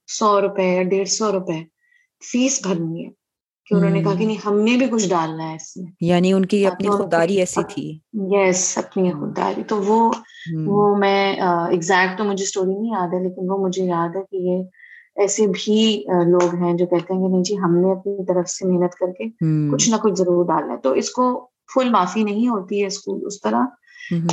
سو 0.08 0.42
روپے 0.42 0.76
یا 0.76 0.84
ڈیڑھ 0.84 1.08
سو 1.10 1.32
روپے 1.32 1.60
فیس 2.22 2.60
بھرنی 2.64 3.06
ہے۔ 3.06 3.10
کہ 3.70 3.76
انہوں 3.76 3.90
نے 3.90 4.04
کہا 4.04 4.14
کہ 4.16 4.26
نہیں 4.26 4.48
ہم 4.48 4.60
نے 4.60 4.78
بھی 4.78 4.86
کچھ 4.86 5.10
ڈالنا 5.10 5.50
ہے 5.50 5.56
اس 5.56 5.78
میں۔ 5.78 5.92
یعنی 6.02 6.34
ان 6.34 6.46
کی 6.46 6.68
اپنی 6.68 6.88
خودداری 6.88 7.40
ایسی 7.40 7.62
تھی۔ 7.70 8.00
یس 8.14 8.78
اپنی 8.78 9.12
خودداری۔ 9.12 9.64
تو 9.64 9.78
وہ 9.84 10.12
وہ 10.66 10.96
میں 10.98 11.34
ایگزیکٹ 11.70 12.18
تو 12.18 12.24
مجھے 12.24 12.44
اسٹوری 12.44 12.74
نہیں 12.80 12.92
یاد 12.92 13.14
ہے 13.14 13.24
لیکن 13.24 13.52
وہ 13.52 13.58
مجھے 13.58 13.86
یاد 13.86 14.16
ہے 14.16 14.22
کہ 14.32 14.36
یہ 14.38 14.64
ایسے 15.16 15.48
بھی 15.48 16.04
لوگ 16.28 16.56
ہیں 16.56 16.74
جو 16.74 16.86
کہتے 16.86 17.14
ہیں 17.14 17.22
کہ 17.22 17.28
نہیں 17.28 17.44
جی 17.44 17.58
ہم 17.58 17.78
نے 17.78 17.92
اپنی 17.92 18.26
طرف 18.26 18.50
سے 18.50 18.68
محنت 18.68 18.96
کر 18.96 19.08
کے 19.12 19.24
کچھ 19.72 19.90
نہ 19.90 19.96
کچھ 19.96 20.14
ضرور 20.14 20.46
ڈالنا 20.46 20.74
ہے۔ 20.74 20.78
تو 20.78 20.92
اس 20.92 21.10
کو 21.10 21.48
فل 21.74 21.90
معافی 21.90 22.24
نہیں 22.24 22.48
ہوتی 22.48 22.82
ہے 22.82 22.88
اسکول 22.88 23.20
اس 23.26 23.42
طرح 23.42 23.66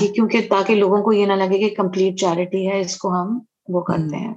کہ 0.00 0.07
کیونکہ 0.07 0.41
تاکہ 0.49 0.75
لوگوں 0.75 1.03
کو 1.03 1.12
یہ 1.12 1.26
نہ 1.26 1.33
لگے 1.33 1.59
کہ 1.59 1.75
کمپلیٹ 1.76 2.21
چیریٹی 2.21 2.69
ہے 2.69 2.81
اس 2.81 2.97
کو 2.97 3.12
ہم 3.12 3.38
وہ 3.69 3.81
کرتے 3.81 4.17
ہیں۔ 4.17 4.35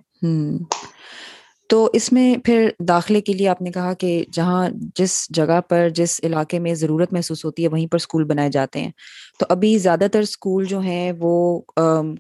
تو 1.70 1.90
اس 1.94 2.12
میں 2.14 2.36
پھر 2.38 2.70
داخلے 2.80 3.22
کے 3.22 3.34
لیے 3.34 3.48
آپ 3.48 3.62
نے 3.62 3.72
کہا 3.72 3.94
کہ 3.94 4.26
جہاں 4.32 4.68
جس 4.96 5.26
جگہ 5.30 5.60
پر 5.62 5.90
جس 5.90 6.20
علاقے 6.24 6.60
میں 6.60 6.74
ضرورت 6.74 7.14
محسوس 7.14 7.46
ہوتی 7.46 7.64
ہے 7.64 7.68
وہیں 7.68 7.88
پر 7.88 7.96
اسکول 7.96 8.24
بنائے 8.24 8.50
جاتے 8.50 8.80
ہیں۔ 8.80 8.92
تو 9.40 9.46
ابھی 9.50 9.78
زیادہ 9.78 10.08
تر 10.12 10.20
اسکول 10.20 10.66
جو 10.66 10.80
ہیں 10.80 11.12
وہ 11.20 11.62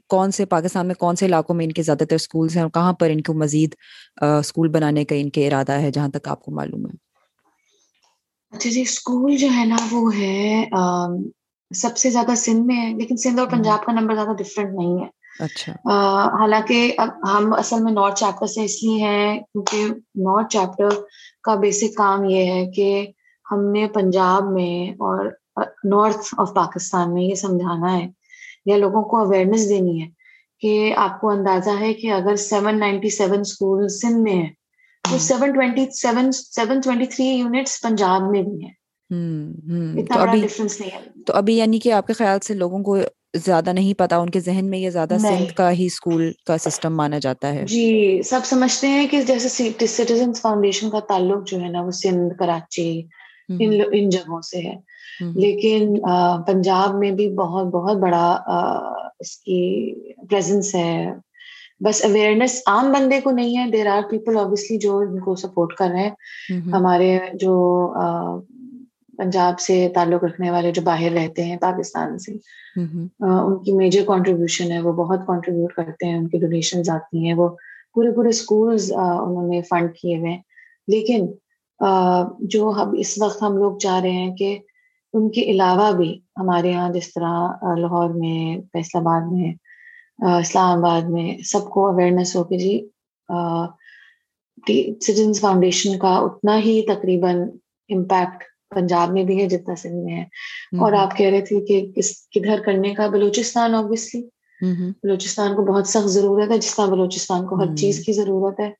کون 0.09 0.31
سے 0.31 0.45
پاکستان 0.45 0.87
میں 0.87 0.95
کون 0.95 1.15
سے 1.15 1.25
علاقوں 1.25 1.55
میں 1.55 1.65
ان 1.65 1.71
کے 1.71 1.83
زیادہ 1.83 2.03
تر 2.03 2.15
اسکولس 2.15 2.55
ہیں 2.55 2.63
اور 2.63 2.71
کہاں 2.71 2.93
پر 2.93 3.09
ان 3.09 3.21
کو 3.21 3.33
مزید 3.33 3.75
اسکول 4.21 4.69
بنانے 4.69 5.05
کا 5.05 5.15
ان 5.15 5.29
کے 5.29 5.47
ارادہ 5.47 5.71
ہے 5.71 5.91
جہاں 5.91 6.09
تک 6.09 6.27
آپ 6.27 6.41
کو 6.41 6.51
معلوم 6.51 6.85
ہے؟ 6.85 6.95
اچھا 8.51 8.69
جی 8.69 8.81
اسکول 8.81 9.35
جو 9.35 9.47
ہے 9.57 9.65
نا 9.65 9.75
وہ 9.91 10.17
ہے 10.17 10.63
سب 11.71 11.97
سے 11.97 12.09
زیادہ 12.09 12.35
سندھ 12.35 12.65
میں 12.65 12.75
ہے 12.75 12.93
لیکن 12.93 13.17
سندھ 13.17 13.39
اور 13.39 13.47
پنجاب 13.47 13.85
کا 13.85 13.91
نمبر 13.91 14.15
زیادہ 14.15 14.33
ڈفرینٹ 14.37 14.69
نہیں 14.73 15.01
ہے۔ 15.01 15.16
حالانکہ 16.33 16.79
اب 16.97 17.09
ہم 17.29 17.53
اصل 17.53 17.83
میں 17.83 17.91
نارتھ 17.91 18.19
چیپٹر 18.19 18.47
سے 18.47 18.63
اس 18.63 18.83
لیے 18.83 19.03
ہیں 19.03 19.39
کیونکہ 19.41 19.85
نارتھ 20.19 20.51
چیپٹر 20.51 20.89
کا 21.43 21.55
بیسک 21.55 21.95
کام 21.95 22.23
یہ 22.25 22.51
ہے 22.51 22.65
کہ 22.71 22.89
ہم 23.45 23.71
نے 23.71 23.87
پنجاب 23.93 24.51
میں 24.51 24.73
اور 24.99 25.25
نارتھ 25.85 26.35
آف 26.37 26.53
پاکستان 26.53 27.13
میں 27.13 27.23
یہ 27.23 27.35
سمجھانا 27.35 27.97
ہے 27.97 28.05
یا 28.65 28.77
لوگوں 28.77 29.01
کو 29.03 29.17
اویئرنیس 29.17 29.69
دینی 29.69 30.01
ہے 30.01 30.07
کہ 30.61 30.73
آپ 30.97 31.19
کو 31.21 31.29
اندازہ 31.29 31.69
ہے 31.79 31.93
کہ 31.93 32.11
اگر 32.11 32.35
seven 32.41 32.79
ninety 32.79 33.09
seven 33.09 33.39
school 33.39 33.87
Sindh 33.91 34.19
میں 34.19 34.35
ہے 34.35 34.47
تو 35.03 35.17
seven 35.19 35.53
twenty 35.53 35.85
seven 35.91 36.31
seven 36.31 36.81
twenty 36.81 37.05
three 37.05 37.25
units 37.27 37.81
Punjab 37.81 38.21
میں 38.21 38.41
بھی 38.41 38.65
ہیں۔ 38.65 38.73
تو 41.25 41.33
ابھی 41.33 41.55
یعنی 41.57 41.79
کہ 41.79 41.91
آپ 41.93 42.07
کے 42.07 42.13
خیال 42.13 42.39
سے 42.39 42.53
لوگوں 42.53 42.83
کو 42.83 42.97
زیادہ 43.35 43.73
نہیں 43.73 43.93
پتا 43.93 44.17
ان 44.17 44.29
کے 44.29 44.39
ذہن 44.39 44.69
میں 44.69 44.79
یہ 44.79 44.89
زیادہ 44.89 45.17
سندھ 45.19 45.53
کا 45.53 45.71
ہی 45.71 45.85
اسکول 45.85 46.31
کا 46.45 46.57
سسٹم 46.57 46.95
مانا 46.95 47.19
جاتا 47.19 47.53
ہے۔ 47.53 47.65
جی 47.65 48.21
سب 48.25 48.39
سمجھتے 48.45 48.87
ہیں 48.87 49.07
کہ 49.07 49.21
جیسے 49.21 49.69
سٹیزن 49.87 50.33
فاؤنڈیشن 50.33 50.89
کا 50.89 50.99
تعلق 50.99 51.47
جو 51.47 51.59
ہے 51.61 51.69
نا 51.69 51.81
وہ 51.81 51.91
سندھ 51.91 52.37
کراچی 52.39 53.01
ان 53.59 53.79
ان 53.91 54.09
جگہوں 54.09 54.41
سے 54.41 54.57
ہے۔ 54.59 54.75
لیکن 55.35 55.93
پنجاب 56.47 56.95
میں 56.95 57.11
بھی 57.11 57.29
بہت 57.33 57.65
بہت 57.67 57.97
بڑا 57.97 58.27
اس 59.19 59.37
کی 59.37 59.93
پریزنس 60.29 60.75
ہے۔ 60.75 61.13
بس 61.79 62.05
اویئرنیس 62.05 62.61
عام 62.67 62.91
بندے 62.91 63.19
کو 63.21 63.31
نہیں 63.31 63.57
ہے۔ 63.57 63.69
دیر 63.71 63.87
آر 63.87 64.01
پیپل 64.09 64.37
اوبیسلی 64.37 64.77
جو 64.77 64.97
ان 64.97 65.19
کو 65.19 65.35
سپورٹ 65.35 65.73
کر 65.73 65.87
رہے 65.87 65.99
ہیں۔ 65.99 66.11
ہمارے 66.71 67.17
جو 67.33 67.53
پنجاب 69.17 69.59
سے 69.59 69.87
تعلق 69.95 70.23
رکھنے 70.23 70.51
والے 70.51 70.71
جو 70.71 70.81
باہر 70.81 71.11
رہتے 71.11 71.43
ہیں 71.43 71.57
پاکستان 71.57 72.17
سے 72.19 72.31
ان 72.75 73.57
کی 73.63 73.73
میجر 73.73 74.03
کانٹریبیوشن 74.07 74.71
ہے 74.71 74.79
وہ 74.79 74.93
بہت 74.93 75.25
کانٹریبیوٹ 75.27 75.73
کرتے 75.73 76.05
ہیں 76.05 76.17
ان 76.17 76.27
کی 76.27 76.37
ڈونیشن 76.37 76.89
آتی 76.91 77.25
ہیں 77.25 77.33
وہ 77.33 77.49
پورے 77.93 78.11
پورے 78.15 78.29
اسکولز 78.29 78.91
انہوں 78.93 79.47
نے 79.49 79.61
فنڈ 79.61 79.93
کیے 79.93 80.17
ہوئے 80.17 80.37
لیکن 80.87 81.25
جو 82.47 82.69
اب 82.69 82.95
اس 82.97 83.17
وقت 83.21 83.41
ہم 83.43 83.57
لوگ 83.57 83.77
چاہ 83.77 83.99
رہے 83.99 84.11
ہیں 84.11 84.35
کہ 84.35 84.57
ان 85.13 85.29
کے 85.31 85.41
علاوہ 85.41 85.91
بھی 85.91 86.13
ہمارے 86.37 86.71
یہاں 86.71 86.89
جس 86.89 87.13
طرح 87.13 87.75
لاہور 87.75 88.09
میں 88.09 88.61
فیصل 88.73 88.97
آباد 88.97 89.31
میں 89.31 89.53
اسلام 90.39 90.77
آباد 90.77 91.09
میں 91.09 91.37
سب 91.43 91.69
کو 91.69 91.87
اویئرنیس 91.87 92.35
ہو 92.35 92.43
کہ 92.43 92.57
جی 92.57 92.79
سٹیزنس 94.59 95.41
فاؤنڈیشن 95.41 95.97
کا 95.99 96.17
اتنا 96.17 96.57
ہی 96.59 96.81
تقریباً 96.87 97.41
امپیکٹ 97.89 98.43
پنجاب 98.69 99.11
میں 99.11 99.23
بھی 99.23 99.41
ہے 99.41 99.47
جتنا 99.47 99.75
سندھ 99.75 100.05
میں 100.05 100.15
ہے۔ 100.15 100.23
اور 100.79 100.93
آپ 100.93 101.17
کہہ 101.17 101.29
رہے 101.29 101.41
تھے 101.41 101.59
کہ 101.59 101.91
کس 101.95 102.11
کدھر 102.35 102.59
کرنے 102.65 102.93
کا 102.93 103.07
بلوچستان 103.07 103.75
اوبیسلی 103.75 104.27
بلوچستان 105.03 105.55
کو 105.55 105.65
بہت 105.65 105.87
سخت 105.87 106.09
ضرورت 106.09 106.51
ہے 106.51 106.57
جس 106.57 106.75
طرح 106.75 106.85
بلوچستان 106.85 107.45
کو 107.47 107.55
ہر 107.55 107.75
چیز 107.75 107.99
کی 108.05 108.13
ضرورت 108.13 108.59
ہے۔ 108.59 108.71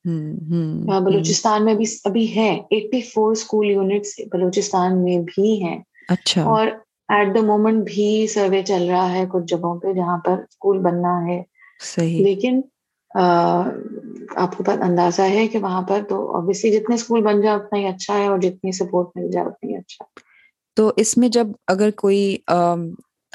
بلوچستان 1.00 1.64
میں 1.64 1.74
بھی 1.74 1.84
ابھی 2.04 2.36
ہے 2.36 2.60
eighty 2.70 3.00
four 3.00 3.32
school 3.32 3.70
units 3.70 4.20
Balochistan 4.32 5.04
میں 5.04 5.18
بھی 5.18 5.62
ہیں۔ 5.62 5.78
اچھا۔ 6.08 6.44
اور 6.44 6.66
ایٹ 7.08 7.34
دا 7.34 7.40
مومنٹ 7.46 7.84
بھی 7.84 8.26
سروے 8.26 8.62
چل 8.62 8.86
رہا 8.90 9.12
ہے 9.12 9.24
کچھ 9.32 9.44
جگہوں 9.44 9.80
پہ 9.80 9.92
جہاں 9.92 10.18
پر 10.18 10.32
اسکول 10.32 10.78
بننا 10.78 11.26
ہے۔ 11.26 11.42
صحیح۔ 11.96 12.24
لیکن 12.24 12.60
آپ 13.14 14.56
کو 14.56 14.64
پاس 14.64 14.78
اندازہ 14.82 15.22
ہے 15.22 15.46
کہ 15.48 15.58
وہاں 15.58 15.82
پر 15.82 16.02
تو 16.08 16.36
اوبیسلی 16.36 16.70
جتنے 16.70 16.94
اسکول 16.94 17.22
بن 17.22 17.40
جائے 17.40 17.56
اتنا 17.56 17.78
ہی 17.78 17.86
اچھا 17.86 18.18
ہے 18.18 18.26
اور 18.26 18.38
جتنی 18.38 18.72
سپورٹ 18.72 19.06
مل 19.16 19.30
جائے 19.30 19.46
اتنا 19.46 19.70
ہی 19.70 19.76
اچھا 19.76 20.04
تو 20.76 20.92
اس 20.96 21.16
میں 21.18 21.28
جب 21.28 21.46
اگر 21.66 21.90
کوئی 21.90 22.36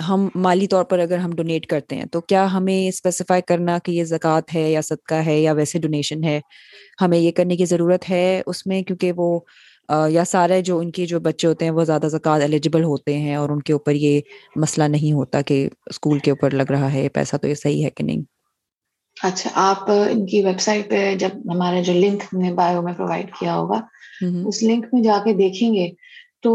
ہم 0.09 0.27
مالی 0.35 0.67
طور 0.67 0.83
پر 0.83 0.99
اگر 0.99 1.17
ہم 1.17 1.31
ڈونیٹ 1.31 1.65
کرتے 1.65 1.95
ہیں 1.95 2.05
تو 2.05 2.21
کیا 2.21 2.53
ہمیں 2.53 2.87
اسپیسیفائی 2.87 3.41
کرنا 3.41 3.77
کہ 3.83 3.91
یہ 3.91 4.03
زکوٰۃ 4.03 4.55
ہے 4.55 4.71
یا 4.71 4.81
صدقہ 4.81 5.15
ہے 5.15 5.39
یا 5.39 5.51
ویسے 5.51 5.79
ڈونیشن 5.79 6.23
ہے؟ 6.23 6.39
ہمیں 7.01 7.17
یہ 7.17 7.31
کرنے 7.31 7.55
کی 7.57 7.65
ضرورت 7.65 8.09
ہے 8.09 8.41
اس 8.45 8.65
میں 8.67 8.81
کیونکہ 8.81 9.11
وہ 9.15 9.39
یا 10.09 10.23
سارے 10.25 10.61
جو 10.61 10.77
ان 10.79 10.91
کے 10.91 11.05
جو 11.05 11.19
بچے 11.19 11.47
ہوتے 11.47 11.65
ہیں 11.65 11.71
وہ 11.71 11.83
زیادہ 11.83 12.07
زکوٰۃ 12.07 12.41
ایلیجیبل 12.41 12.83
ہوتے 12.83 13.17
ہیں 13.19 13.35
اور 13.35 13.49
ان 13.49 13.61
کے 13.61 13.73
اوپر 13.73 13.93
یہ 13.95 14.19
مسئلہ 14.55 14.87
نہیں 14.87 15.13
ہوتا 15.13 15.41
کہ 15.41 15.67
اسکول 15.85 16.19
کے 16.19 16.31
اوپر 16.31 16.51
لگ 16.51 16.71
رہا 16.71 16.93
ہے، 16.93 17.07
پیسہ 17.09 17.37
تو 17.37 17.47
یہ 17.47 17.55
صحیح 17.55 17.83
ہے 17.85 17.89
کہ 17.89 18.03
نہیں؟ 18.03 18.21
اچھا 19.17 19.49
آپ 19.53 19.91
ان 19.91 20.25
کی 20.25 20.45
ویب 20.45 20.59
سائٹ 20.59 20.89
پہ 20.89 21.15
جب 21.15 21.29
ہمارا 21.53 21.81
جو 21.81 21.93
لنک 21.93 22.33
نے 22.33 22.53
بایو 22.53 22.81
میں 22.81 22.93
پرووائڈ 22.93 23.31
کیا 23.39 23.55
ہوگا 23.55 23.79
اس 24.45 24.63
لنک 24.63 24.85
میں 24.93 25.01
جا 25.01 25.17
کے 25.23 25.33
دیکھیں 25.33 25.73
گے 25.73 25.89
تو 26.41 26.53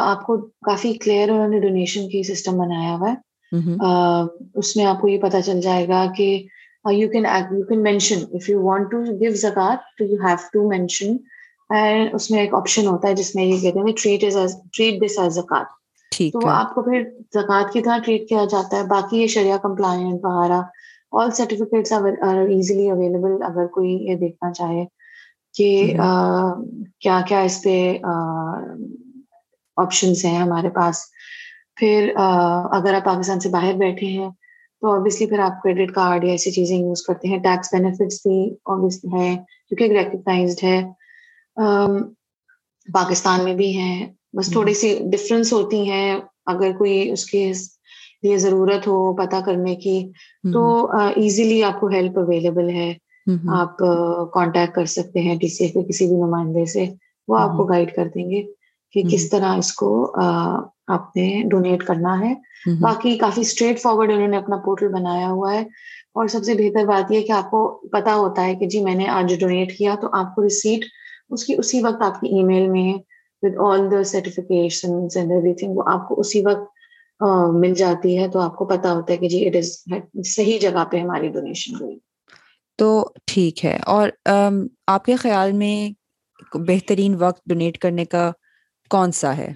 آپ 0.00 0.26
کو 0.26 0.36
کافی 0.66 0.92
کلیئر 0.92 1.28
انہوں 1.28 1.48
نے 1.48 1.60
ڈونیشن 1.60 2.08
کی 2.08 2.22
سسٹم 2.22 2.58
بنایا 2.58 2.94
ہوا 2.94 3.10
ہے۔ 3.10 3.14
اس 4.54 4.76
میں 4.76 4.84
آپ 4.84 5.00
کو 5.00 5.08
یہ 5.08 5.18
پتا 5.18 5.42
چل 5.42 5.60
جائے 5.60 5.88
گا 5.88 6.06
کہ 6.16 6.46
you 6.90 7.08
can 7.08 7.24
you 7.50 7.66
can 7.66 7.82
mention 7.82 8.24
if 8.32 8.48
you 8.48 8.62
want 8.62 8.90
to 8.90 9.02
give 9.20 9.34
زکات 9.34 9.78
تو 9.98 10.04
you 10.04 10.16
have 10.26 10.36
to 10.52 10.68
mention 10.68 11.16
and 11.70 12.14
اس 12.14 12.30
میں 12.30 12.40
ایک 12.40 12.54
آپشن 12.54 12.86
ہوتا 12.86 13.08
ہے 13.08 13.14
جس 13.14 13.34
میں 13.34 13.44
یہ 13.44 13.60
کہتے 13.60 13.78
ہیں 13.78 13.92
treat 14.02 14.24
is 14.24 14.56
treat 14.76 15.02
this 15.02 15.18
as 15.18 15.32
زکات 15.32 15.66
تو 16.32 16.46
آپ 16.48 16.74
کو 16.74 16.82
پھر 16.82 17.02
زکات 17.34 17.72
کی 17.72 17.80
طرح 17.80 17.98
ٹریٹ 17.98 18.28
کیا 18.28 18.44
جاتا 18.44 18.76
ہے 18.76 18.82
باقی 18.82 19.18
یہ 19.18 19.26
شریعہ 19.26 19.58
کمپلائنٹ 19.58 20.20
وغیرہ 20.22 20.60
آل 21.14 21.30
سرٹیفکیٹس 21.30 21.92
ایزیلی 21.92 22.88
اویلیبل 22.90 23.42
اگر 23.42 23.66
کوئی 23.74 23.92
یہ 24.06 24.14
دیکھنا 24.16 24.52
چاہے 24.52 24.84
کہ 25.54 25.68
کیا 27.00 27.20
کیا 27.28 27.40
اس 27.40 27.60
پہ 27.62 27.74
آپشنس 29.76 30.24
ہیں 30.24 30.38
ہمارے 30.38 30.68
پاس۔ 30.70 31.02
پھر 31.76 32.12
اگر 32.16 32.94
آپ 32.94 33.04
پاکستان 33.04 33.40
سے 33.40 33.48
باہر 33.48 33.74
بیٹھے 33.78 34.06
ہیں 34.08 34.28
تو 34.82 34.94
آبویسلی 34.94 35.26
پھر 35.26 35.38
آپ 35.38 35.62
کریڈٹ 35.62 35.92
کارڈ 35.94 36.24
یا 36.24 36.30
ایسی 36.30 36.50
چیزیں 36.50 36.76
یوز 36.78 37.02
کرتے 37.02 37.28
ہیں۔ 37.28 37.38
ٹیکس 37.42 37.68
بینیفٹس 37.72 38.20
بھی 38.24 38.38
ہے 39.12 39.34
کیونکہ 39.68 39.92
ریکگنائزڈ 39.92 40.64
ہے۔ 40.64 40.80
پاکستان 42.88 43.44
میں 43.44 43.54
بھی 43.54 43.76
ہیں۔ 43.78 44.06
بس 44.36 44.50
تھوڑی 44.52 44.74
سی 44.74 44.88
ڈفرینس 45.12 45.52
ہوتی 45.52 45.88
ہیں۔ 45.90 46.14
اگر 46.46 46.72
کوئی 46.78 47.10
اس 47.12 47.24
کے 47.26 47.50
لیے 48.24 48.36
ضرورت 48.38 48.86
ہو 48.86 49.14
پتا 49.16 49.40
کرنے 49.46 49.74
کی 49.76 49.96
تو 50.52 50.62
ایزیلی 51.16 51.62
آپ 51.64 51.80
کو 51.80 51.86
ہیلپ 51.86 52.18
اویلیبل 52.18 52.68
ہے۔ 52.70 52.92
آپ 53.52 53.78
کانٹیکٹ 54.32 54.74
کر 54.74 54.84
سکتے 54.86 55.20
ہیں 55.20 55.36
ٹی 55.38 55.48
سی 55.48 55.64
ایف 55.64 55.72
کے 55.74 55.82
کسی 55.82 56.06
بھی 56.06 56.16
نمائندے 56.16 56.64
سے۔ 56.64 56.84
وہ 57.28 57.38
آپ 57.38 57.56
کو 57.56 57.64
گائڈ 57.64 57.94
کر 57.94 58.08
دیں 58.14 58.30
گے 58.30 58.42
کہ 58.94 59.02
کس 59.10 59.28
طرح 59.30 59.56
اس 59.56 59.72
کو 59.72 59.90
آپ 60.86 61.16
نے 61.16 61.42
ڈونیٹ 61.50 61.82
کرنا 61.84 62.18
ہے۔ 62.20 62.34
باقی 62.80 63.16
کافی 63.18 63.40
اسٹریٹ 63.40 63.80
فارورڈ 63.80 64.10
انہوں 64.12 64.28
نے 64.28 64.36
اپنا 64.36 64.56
پورٹل 64.64 64.88
بنایا 64.88 65.28
ہوا 65.30 65.52
ہے۔ 65.54 65.62
اور 66.14 66.26
سب 66.26 66.44
سے 66.44 66.54
بہتر 66.54 66.84
بات 66.86 67.12
یہ 67.12 67.20
کہ 67.20 67.32
آپ 67.32 67.50
کو 67.50 67.66
پتا 67.92 68.14
ہوتا 68.14 68.44
ہے 68.46 68.54
کہ 68.54 68.66
جی 68.66 68.80
میں 68.80 68.94
نے 68.94 69.08
آج 69.08 69.34
ڈونیٹ 69.40 69.76
کیا 69.78 69.94
تو 70.00 70.08
آپ 70.12 70.34
کو 70.34 70.42
ریسیٹ 70.42 70.84
اس 71.30 71.44
کی 71.44 71.54
اسی 71.58 71.82
وقت 71.82 72.02
آپ 72.02 72.20
کی 72.20 72.36
ای 72.36 72.42
میل 72.42 72.68
میں 72.68 72.92
ود 73.42 73.56
آل 73.58 73.90
دا 73.90 74.04
سرٹیفکیشن 74.04 74.90
وہ 75.68 75.82
آپ 75.86 76.08
کو 76.08 76.20
اسی 76.20 76.42
وقت 76.46 76.73
مل 77.60 77.74
جاتی 77.74 78.18
ہے 78.18 78.28
تو 78.28 78.40
آپ 78.40 78.56
کو 78.56 78.64
پتا 78.64 78.92
ہوتا 78.92 79.12
ہے 79.12 79.18
کہ 79.18 79.28
جی 79.28 79.48
اٹ 79.48 79.56
از 79.56 79.84
صحیح 80.26 80.58
جگہ 80.58 80.84
پہ 80.90 81.00
ہماری 81.00 81.28
ڈونیشن 81.28 81.74
ہوئی۔ 81.74 81.98
تو 82.78 82.88
ٹھیک 83.26 83.64
ہے۔ 83.64 83.78
اور 83.86 84.08
آپ 84.86 85.04
کے 85.04 85.16
خیال 85.16 85.52
میں 85.52 85.76
بہترین 86.66 87.14
وقت 87.18 87.42
ڈونیٹ 87.46 87.78
کرنے 87.78 88.04
کا 88.04 88.30
کون 88.90 89.12
سا 89.12 89.36
ہے؟ 89.36 89.52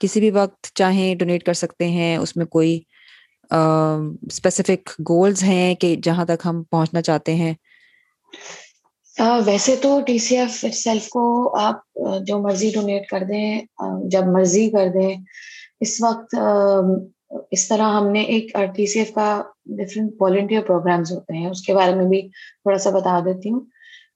کسی 0.00 0.20
بھی 0.20 0.30
وقت 0.30 0.72
چاہیں 0.74 1.14
ڈونیٹ 1.14 1.42
کر 1.42 1.52
سکتے 1.54 1.88
ہیں 1.88 2.16
اس 2.16 2.36
میں 2.36 2.46
کوئی 2.46 2.80
اسپیسیفک 3.50 4.90
گولز 5.00 5.42
ہیں 5.42 5.74
کہ 5.74 5.96
جہاں 6.02 6.24
تک 6.24 6.46
ہم 6.46 6.62
پہنچنا 6.70 7.02
چاہتے 7.02 7.34
ہیں؟ 7.34 7.54
ویسے 9.46 9.76
تو 9.76 10.00
ٹی 10.06 10.18
سی 10.18 10.36
ایف 10.38 10.64
سیلف 10.74 11.08
کو 11.08 11.22
آپ 11.58 11.80
جو 12.26 12.38
مرضی 12.38 12.70
ڈونیٹ 12.74 13.06
کر 13.08 13.22
دیں 13.28 13.60
جب 14.04 14.26
مرضی 14.26 14.70
کر 14.70 14.88
دیں 14.94 15.14
اس 15.82 15.96
وقت 16.02 16.34
اس 17.50 17.66
طرح 17.68 17.92
ہم 17.92 18.08
نے 18.08 18.22
ایک 18.32 18.50
ٹی 18.74 18.86
سی 18.86 18.98
ایف 18.98 19.12
کا 19.14 19.26
ڈفرینٹ 19.76 20.12
والنٹیئر 20.20 20.62
پروگرامز 20.62 21.12
ہوتے 21.12 21.36
ہیں 21.36 21.50
اس 21.50 21.62
کے 21.62 21.74
بارے 21.74 21.94
میں 21.94 22.04
بھی 22.04 22.20
تھوڑا 22.28 22.78
سا 22.78 22.90
بتا 22.90 23.18
دیتی 23.24 23.50
ہوں 23.50 23.60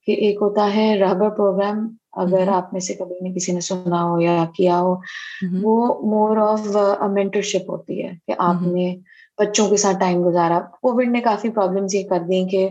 کہ 0.06 0.12
ایک 0.18 0.36
ہوتا 0.40 0.74
ہے 0.74 0.88
رہبر 0.98 1.30
پروگرام 1.30 1.86
اگر 2.16 2.48
آپ 2.48 2.72
میں 2.72 2.80
سے 2.80 2.94
کبھی 2.94 3.16
نے 3.22 3.32
کسی 3.34 3.52
نے 3.52 3.60
سنا 3.60 4.02
ہو 4.04 4.20
یا 4.20 4.44
کیا 4.56 4.80
ہو 4.80 4.94
وہ 5.62 5.76
مور 6.10 6.36
آف 6.42 6.66
مینٹرشپ 7.10 7.70
ہوتی 7.70 8.02
ہے 8.04 8.12
کہ 8.26 8.34
آپ 8.38 8.62
نے 8.66 8.94
بچوں 9.38 9.68
کے 9.68 9.76
ساتھ 9.76 9.96
ٹائم 10.00 10.22
گزارا۔ 10.24 10.60
کووڈ 10.82 11.08
نے 11.08 11.20
کافی 11.20 11.48
پرابلمس 11.50 11.94
یہ 11.94 12.08
کر 12.08 12.20
دی 12.28 12.44
کہ 12.48 12.68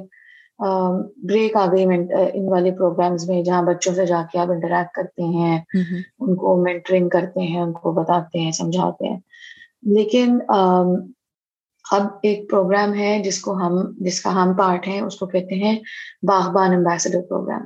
بریک 0.60 1.56
آ 1.56 1.66
گئی 1.72 1.84
ان 1.84 2.48
والے 2.50 2.72
پروگرامس 2.72 3.28
میں 3.28 3.42
جہاں 3.44 3.62
بچوں 3.64 3.94
سے 3.96 4.06
جا 4.06 4.22
کے 4.32 4.40
آپ 4.40 4.52
انٹریکٹ 4.52 4.94
کرتے 4.94 5.24
ہیں 5.24 5.58
ان 6.20 6.36
کو 6.36 6.56
مینٹرنگ 6.64 7.10
کرتے 7.10 7.42
ہیں 7.42 7.62
ان 7.62 7.74
کو 7.74 7.92
بتاتے 7.92 8.40
ہیں 8.40 8.52
سمجھاتے 8.52 9.08
ہیں۔ 9.08 9.20
لیکن 9.84 10.38
اب 11.86 12.08
ایک 12.24 12.50
پروگرام 12.50 12.94
ہے 12.94 13.22
جس 13.24 13.40
کو 13.42 13.54
ہم 13.54 13.74
جس 14.00 14.22
کا 14.22 14.44
ہم 14.44 14.54
پارٹ 14.58 14.88
ہے 14.88 15.00
اس 15.00 15.16
کو 15.16 15.26
کہتے 15.26 15.56
ہیں 15.56 15.76
باغبان 16.24 16.74
امبیسڈر 16.74 17.22
پروگرام 17.30 17.66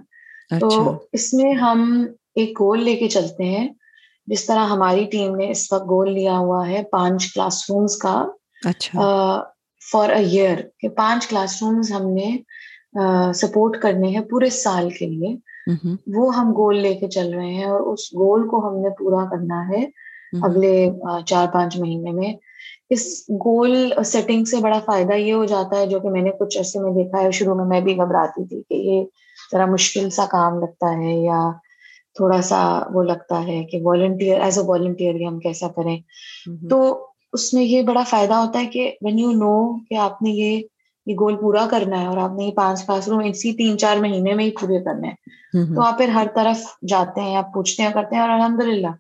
تو 0.60 0.68
اچھا۔ 0.68 0.98
اس 1.14 1.34
میں 1.34 1.54
ہم 1.54 2.06
ایک 2.36 2.60
گول 2.60 2.84
لے 2.84 2.96
کے 2.96 3.08
چلتے 3.10 3.44
ہیں۔ 3.44 3.68
جس 4.28 4.46
طرح 4.46 4.66
ہماری 4.68 5.06
ٹیم 5.12 5.36
نے 5.36 5.50
اس 5.52 5.72
وقت 5.72 5.90
گول 5.90 6.14
لیا 6.14 6.38
ہوا 6.38 6.68
ہے 6.68 6.84
پانچ 6.92 7.34
کلاس 7.34 7.70
رومس 7.70 7.98
کا 7.98 8.16
فار 9.82 10.10
اے 10.10 10.24
ایئر 10.24 10.58
کہ 10.80 10.90
پانچ 10.90 11.28
کلاس 11.28 11.64
رومس 11.64 11.92
ہم 11.92 12.10
نے 12.10 12.38
سپورٹ 13.36 13.82
کرنے 13.82 14.08
ہیں 14.08 14.22
پورے 14.30 14.50
سال 14.50 14.90
کے 14.90 15.06
لیے۔ 15.06 15.36
وہ 16.16 16.36
ہم 16.36 16.52
گول 16.52 16.78
لے 16.78 16.94
کے 16.96 17.08
چل 17.08 17.34
رہے 17.34 17.54
ہیں 17.54 17.66
اور 17.66 17.82
اس 17.82 18.14
گول 18.14 18.48
کو 18.48 18.68
ہم 18.68 18.80
نے 18.82 18.90
پورا 18.90 19.26
کرنا 19.30 19.68
ہے 19.70 19.86
اگلے 20.42 20.74
چار 21.26 21.48
پانچ 21.54 21.78
مہینے 21.78 22.12
میں۔ 22.12 22.34
اس 22.90 23.06
گول 23.46 23.76
سیٹنگ 24.06 24.46
سے 24.46 24.58
بڑا 24.58 24.80
فائدہ 24.86 25.14
یہ 25.14 25.34
ہو 25.34 25.46
جاتا 25.46 25.80
ہے 25.80 25.86
جو 25.86 26.00
کہ 26.00 26.10
میں 26.10 26.22
نے 26.22 26.30
کچھ 26.40 26.58
عرصے 26.58 26.80
میں 26.80 26.92
دیکھا 26.94 27.22
ہے 27.22 27.32
شروع 27.32 27.56
میں 27.56 27.66
میں 27.66 27.82
بھی 27.82 27.98
گھبراتی 27.98 28.46
تھی 28.46 28.62
کہ 28.70 28.74
یہ 28.74 29.04
ذرا 29.54 29.66
مشکل 29.66 30.10
سا 30.10 30.26
کام 30.32 30.60
لگتا 30.60 30.98
ہے 30.98 31.14
یا 31.16 31.42
تھوڑا 32.16 32.42
سا 32.42 32.60
وہ 32.94 33.04
لگتا 33.04 33.48
ہے 33.48 33.64
کہ 33.64 33.80
والنٹیئر 33.82 34.42
ایز 34.42 34.60
اے 34.60 34.64
والنٹیئر 34.68 35.16
ہم 35.28 35.40
کیسا 35.40 35.68
کریں۔ 35.68 35.98
تو 36.70 36.80
اس 37.34 37.54
میں 37.54 37.64
یہ 37.64 37.82
بڑا 37.82 38.04
فائدہ 38.10 38.34
ہوتا 38.34 38.60
ہے 38.60 38.66
کہ 38.66 38.92
وین 39.02 39.20
یو 39.20 39.32
نو 39.32 39.56
کہ 39.90 39.96
آپ 39.98 40.22
نے 40.22 40.30
یہ 40.30 40.62
یہ 41.10 41.16
گول 41.20 41.36
پورا 41.36 41.66
کرنا 41.72 42.02
ہے 42.02 42.08
اور 42.08 42.18
آپ 42.18 42.32
نے 42.32 42.46
یہ 42.46 42.52
پانچ 42.52 42.86
کلاس 42.86 43.08
روم 43.08 43.22
اسی 43.26 43.52
تین 43.54 43.78
چار 43.78 43.98
مہینے 43.98 44.34
میں 44.34 44.46
ہی 44.46 44.52
پورے 44.52 44.84
کرنے 44.84 45.08
ہیں۔ 45.08 45.16
تو 45.76 45.82
آپ 45.82 45.98
پھر 45.98 46.10
ہر 46.10 46.28
طرف 46.36 46.58
جاتے 46.88 47.22
ہیں 47.22 47.36
آپ 47.36 47.54
پوچھتے 47.54 47.84
ہیں 47.84 47.94
کرتے 47.94 48.16
ہیں 48.16 48.22
اور 48.22 48.30
الحمد 48.30 48.64
للہ 48.64 48.92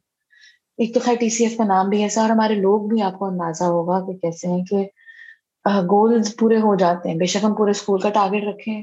ایک 0.78 0.94
تو 0.94 1.00
خیر 1.00 1.16
ٹی 1.20 1.30
سی 1.30 1.44
ایف 1.44 1.58
کا 1.58 1.64
نام 1.64 1.90
بھی 1.90 2.02
ایسا 2.04 2.22
اور 2.22 2.30
ہمارے 2.30 2.56
لوگ 2.56 2.88
بھی 2.88 3.02
آپ 3.02 3.20
کو 3.20 3.26
اندازہ 3.26 3.64
ہوگا 3.64 4.00
کہ 4.06 4.14
کیسے 4.14 4.48
ہیں 4.48 4.64
کہ 4.66 4.86
گولز 5.90 6.36
پورے 6.40 6.60
ہو 6.60 6.76
جاتے 6.76 7.10
ہیں۔ 7.10 7.18
بے 7.18 7.26
شک 7.26 7.44
ہم 7.44 7.54
پورے 7.54 7.72
اسکول 7.72 8.00
کا 8.00 8.10
ٹارگیٹ 8.10 8.48
رکھیں 8.48 8.82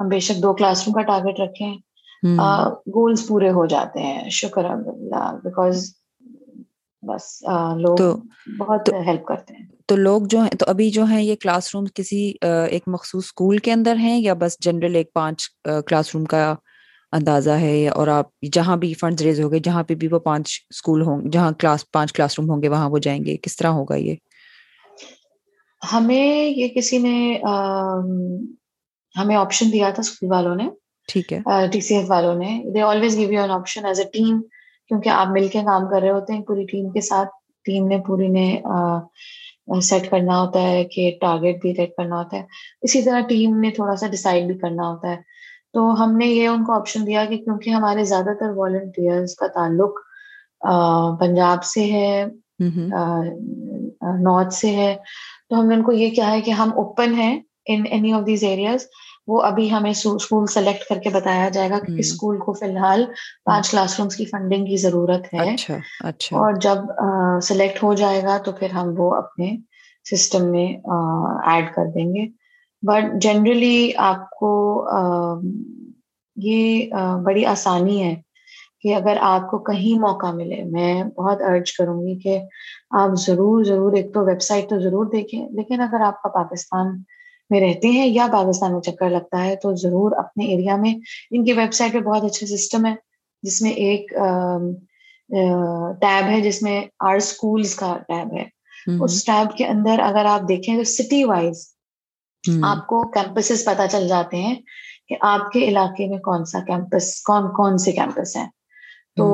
ہم 0.00 0.08
بے 0.08 0.18
شک 0.20 0.42
دو 0.42 0.52
کلاس 0.54 0.86
روم 0.86 0.94
کا 0.94 1.02
ٹارگیٹ 1.02 1.40
رکھیں۔ 1.40 1.74
گولس 2.94 3.26
پورے 3.28 3.50
ہو 3.50 3.66
جاتے 3.66 4.02
ہیں۔ 4.02 4.28
شکر 4.30 4.64
الحمد 4.64 4.86
للہ 4.86 5.24
بیکاز 5.44 5.88
بس 7.02 7.42
لوگ 7.78 7.98
بہت 8.58 8.88
ہیلپ 9.06 9.24
کرتے 9.24 9.54
ہیں۔ 9.54 9.66
تو 9.86 9.96
لوگ 9.96 10.22
جو 10.30 10.40
ہیں 10.40 10.50
تو 10.58 10.66
ابھی 10.68 10.90
جو 10.90 11.04
ہیں 11.04 11.22
یہ 11.22 11.34
کلاس 11.40 11.74
روم 11.74 11.84
کسی 11.94 12.18
ایک 12.42 12.82
مخصوص 12.86 13.24
اسکول 13.24 13.58
کے 13.58 13.72
اندر 13.72 13.96
ہیں 13.96 14.18
یا 14.18 14.34
بس 14.40 14.56
جنرل 14.60 14.94
ایک 14.96 15.12
پانچ 15.12 15.48
کلاس 15.86 16.14
روم 16.14 16.24
کا 16.24 16.54
اندازہ 17.12 17.50
ہے؟ 17.60 17.88
اور 17.88 18.08
آپ 18.08 18.26
جہاں 18.52 18.76
بھی 18.76 18.92
فنڈ 18.94 19.20
ریز 19.20 19.40
ہو 19.40 19.50
گئے 19.52 19.58
جہاں 19.64 19.82
پہ 19.82 19.94
بھی 19.94 20.08
وہ 20.10 20.18
پانچ 20.18 20.58
اسکول 20.70 21.02
ہوں 21.02 21.22
جہاں 21.32 21.50
کلاس 21.58 21.90
پانچ 21.92 22.12
کلاس 22.12 22.38
روم 22.38 22.50
ہوں 22.50 22.62
گے 22.62 22.68
وہاں 22.68 22.90
وہ 22.90 22.98
جائیں 22.98 23.24
گے؟ 23.24 23.36
کس 23.42 23.56
طرح 23.56 23.68
ہوگا 23.78 23.94
یہ؟ 23.96 24.14
ہمیں 25.82 26.44
یہ 26.46 26.68
کسی 26.68 26.98
نے 26.98 27.16
ہمیں 29.14 29.36
آپشن 29.36 29.72
دیا 29.72 29.90
تھا 29.90 30.00
اسکول 30.00 30.30
والوں 30.32 30.56
نے 30.56 30.68
ٹھیک 31.08 31.32
ہے۔ 31.32 31.40
ٹی 31.72 31.80
سی 31.80 31.94
ایف 31.94 32.10
والوں 32.10 32.34
نے۔ 32.34 32.50
They 32.74 32.80
always 32.82 33.16
give 33.16 33.32
you 33.32 33.40
an 33.40 33.50
option 33.50 33.84
as 33.86 34.00
a 34.00 34.06
team 34.12 34.40
کیونکہ 34.90 35.08
آپ 35.08 35.26
مل 35.28 35.46
کے 35.48 35.60
کام 35.60 35.88
کر 35.90 36.00
رہے 36.00 36.10
ہوتے 36.10 36.32
ہیں 36.32 36.42
پوری 36.42 36.64
ٹیم 36.66 36.90
کے 36.90 37.00
ساتھ 37.00 37.28
ٹیم 37.64 37.86
نے 37.88 37.98
پوری 38.06 38.28
نے 38.28 38.46
سیٹ 39.82 40.10
کرنا 40.10 40.40
ہوتا 40.40 40.62
ہے 40.62 40.84
کہ 40.84 41.10
ٹارگیٹ 41.20 41.60
بھی 41.62 41.74
سیٹ 41.74 41.90
کرنا 41.96 42.18
ہوتا 42.18 42.36
ہے۔ 42.36 42.42
اسی 42.82 43.02
طرح 43.02 43.20
ٹیم 43.20 43.58
نے 43.60 43.70
تھوڑا 43.70 43.96
سا 43.96 44.06
ڈسائڈ 44.06 44.44
بھی 44.44 44.58
کرنا 44.58 44.88
ہوتا 44.88 45.10
ہے۔ 45.10 45.16
تو 45.72 45.92
ہم 46.04 46.16
نے 46.16 46.26
یہ 46.26 46.48
ان 46.48 46.64
کو 46.64 46.72
آپشن 46.72 47.06
دیا 47.06 47.24
کہ 47.24 47.36
کیونکہ 47.36 47.70
ہمارے 47.70 48.04
زیادہ 48.04 48.30
تر 48.40 48.50
والنٹیئرس 48.56 49.34
کا 49.34 49.46
تعلق 49.46 49.98
پنجاب 51.20 51.64
سے 51.64 51.84
ہے 51.92 52.24
نارتھ 54.20 54.54
سے 54.54 54.74
ہے۔ 54.76 54.94
تو 55.50 55.60
ہم 55.60 55.66
نے 55.66 55.74
ان 55.74 55.82
کو 55.82 55.92
یہ 55.92 56.10
کیا 56.10 56.30
ہے 56.30 56.40
کہ 56.40 56.50
ہم 56.50 56.70
اوپن 56.76 57.14
ہیں 57.14 57.40
in 57.66 57.82
any 57.90 58.12
of 58.12 58.26
these 58.26 58.44
areas 58.44 58.86
وہ 59.30 59.42
ابھی 59.42 59.72
ہمیں 59.72 59.90
اسکول 59.90 60.46
سلیکٹ 60.46 60.88
کر 60.88 60.96
کے 60.96 61.10
بتایا 61.10 61.48
جائے 61.48 61.70
گا 61.70 61.78
کہ 61.78 61.92
اسکول 61.98 62.38
کو 62.38 62.52
فی 62.52 62.66
الحال 62.66 63.04
پانچ 63.44 63.70
کلاس 63.70 64.00
رومس 64.00 64.16
کی 64.16 64.24
فنڈنگ 64.24 64.66
کی 64.66 64.76
ضرورت 64.76 65.34
ہے۔ 65.34 65.54
اچھا، 65.54 65.76
اچھا۔ 66.00 66.36
اور 66.36 66.52
جب 66.52 66.76
سلیکٹ 67.42 67.82
ہو 67.82 67.94
جائے 67.94 68.22
گا 68.22 68.38
تو 68.38 68.52
پھر 68.52 68.70
ہم 68.70 68.94
وہ 68.98 69.14
اپنے 69.14 69.56
سسٹم 70.10 70.50
میں 70.50 70.66
ایڈ 71.46 71.74
کر 71.74 71.82
دیں 71.94 72.14
گے۔ 72.14 72.26
بٹ 72.82 73.22
جنرلی 73.22 73.90
آپ 73.96 74.30
کو 74.30 74.50
یہ 76.36 76.90
بڑی 77.24 77.44
آسانی 77.44 78.02
ہے 78.02 78.14
کہ 78.80 78.94
اگر 78.94 79.16
آپ 79.20 79.50
کو 79.50 79.58
کہیں 79.58 80.00
موقع 80.00 80.26
ملے 80.26 80.64
میں 80.64 81.04
بہت 81.04 81.42
ارج 81.42 81.72
کروں 81.72 82.06
گی 82.06 82.18
کہ 82.18 82.40
آپ 82.90 83.10
ضرور 83.18 83.64
ضرور 83.64 83.92
ایک 83.92 84.14
تو 84.14 84.24
ویب 84.24 84.42
سائٹ 84.42 84.70
تو 84.70 84.80
ضرور 84.80 85.06
دیکھیں 85.06 85.48
لیکن 85.48 85.80
اگر 85.80 86.00
آپ 86.00 86.22
کا 86.22 86.28
پاکستان 86.28 87.02
میں 87.50 87.60
رہتے 87.60 87.88
ہیں 87.88 88.06
یا 88.06 88.26
پاکستان 88.32 88.72
میں 88.72 88.80
چکر 88.80 89.10
لگتا 89.10 89.44
ہے 89.44 89.56
تو 89.56 89.74
ضرور 89.74 90.12
اپنے 90.16 90.44
ایریا 90.44 90.76
میں 90.76 90.94
ان 91.30 91.44
کی 91.44 91.52
ویب 91.52 91.72
سائٹ 91.72 91.92
پہ 91.92 91.98
بہت 91.98 92.24
اچھا 92.24 92.46
سسٹم 92.46 92.86
ہے 92.86 92.94
جس 93.42 93.62
میں 93.62 93.70
ایک 93.70 94.12
ٹیب 96.00 96.28
ہے 96.28 96.40
جس 96.40 96.62
میں 96.62 96.80
آر 97.00 97.16
اسکولس 97.16 97.74
کا 97.74 97.96
ٹیب 98.08 98.32
ہے۔ 98.36 98.44
اس 99.00 99.24
ٹیب 99.24 99.56
کے 99.56 99.66
اندر 99.66 99.98
اگر 99.98 100.24
آپ 100.24 100.48
دیکھیں 100.48 100.76
تو 100.76 100.84
سٹی 100.84 101.24
وائز 101.24 101.66
آپ 102.62 102.86
کو 102.86 103.02
کیمپسز 103.10 103.64
پتا 103.64 103.88
چل 103.88 104.08
جاتے 104.08 104.36
ہیں 104.36 104.54
کہ 105.08 105.16
آپ 105.20 105.50
کے 105.52 105.68
علاقے 105.68 106.06
میں 106.06 106.18
کون 106.18 106.44
سا 106.44 106.58
کیمپس 106.66 107.20
کون 107.22 107.48
کون 107.48 107.78
سے 107.78 107.92
کیمپس 107.92 108.36
ہیں۔ 108.36 108.48
تو 109.16 109.26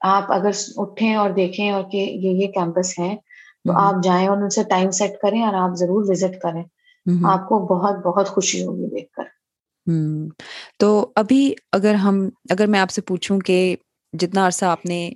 آپ 0.00 0.32
اگر 0.32 0.50
اٹھیں 0.76 1.14
اور 1.14 1.30
دیکھیں 1.30 1.70
اور 1.70 1.82
کہ 1.82 1.96
یہ 1.96 2.30
یہ 2.30 2.46
کیمپس 2.52 2.98
ہیں 2.98 3.16
تو 3.64 3.72
آپ 3.78 3.94
جائیں 4.04 4.28
اور 4.28 4.36
ان 4.36 4.50
سے 4.50 4.62
ٹائم 4.62 4.90
سیٹ 4.90 5.20
کریں 5.22 5.42
اور 5.42 5.54
آپ 5.54 5.76
ضرور 5.76 6.04
وزٹ 6.08 6.40
کریں۔ 6.42 6.62
آپ 7.24 7.48
کو 7.48 7.58
بہت 7.58 7.94
بہت 8.04 8.28
خوشی 8.28 8.64
ہوگی 8.64 8.86
دیکھ 8.86 9.12
کر۔ 9.12 9.22
تو 10.78 11.12
ابھی 11.16 11.54
اگر 11.72 11.94
ہم 11.94 12.28
اگر 12.50 12.66
میں 12.66 12.80
آپ 12.80 12.90
سے 12.90 13.00
پوچھوں 13.00 13.40
کہ 13.40 13.76
جتنا 14.12 14.46
عرصہ 14.46 14.64
آپ 14.64 14.86
نے 14.86 15.10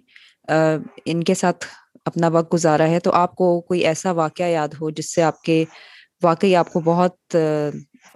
ان 1.05 1.25
کے 1.25 1.35
ساتھ 1.35 1.67
اپنا 2.05 2.29
وقت 2.29 2.55
گزارا 2.55 2.89
ہے 2.89 3.01
تو 3.01 3.13
آپ 3.13 3.35
کو 3.35 3.61
کوئی 3.61 3.81
ایسا 3.81 4.11
واقعہ 4.11 4.45
یاد 4.45 4.69
ہو 4.81 4.91
جس 4.91 5.15
سے 5.15 5.23
آپ 5.23 5.43
کے 5.43 5.65
واقعی 6.23 6.57
آپ 6.57 6.73
کو 6.73 6.81
بہت 6.81 7.37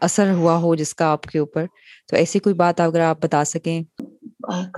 اثر 0.00 0.32
ہوا 0.32 0.56
ہو 0.56 0.74
جس 0.74 0.94
کا 0.94 1.06
آپ 1.06 1.22
کے 1.22 1.38
اوپر؟ 1.38 1.64
تو 2.08 2.16
ایسی 2.16 2.38
کوئی 2.38 2.54
بات 2.54 2.80
اگر 2.80 3.00
آپ 3.00 3.18
بتا 3.22 3.44
سکیں۔ 3.44 3.82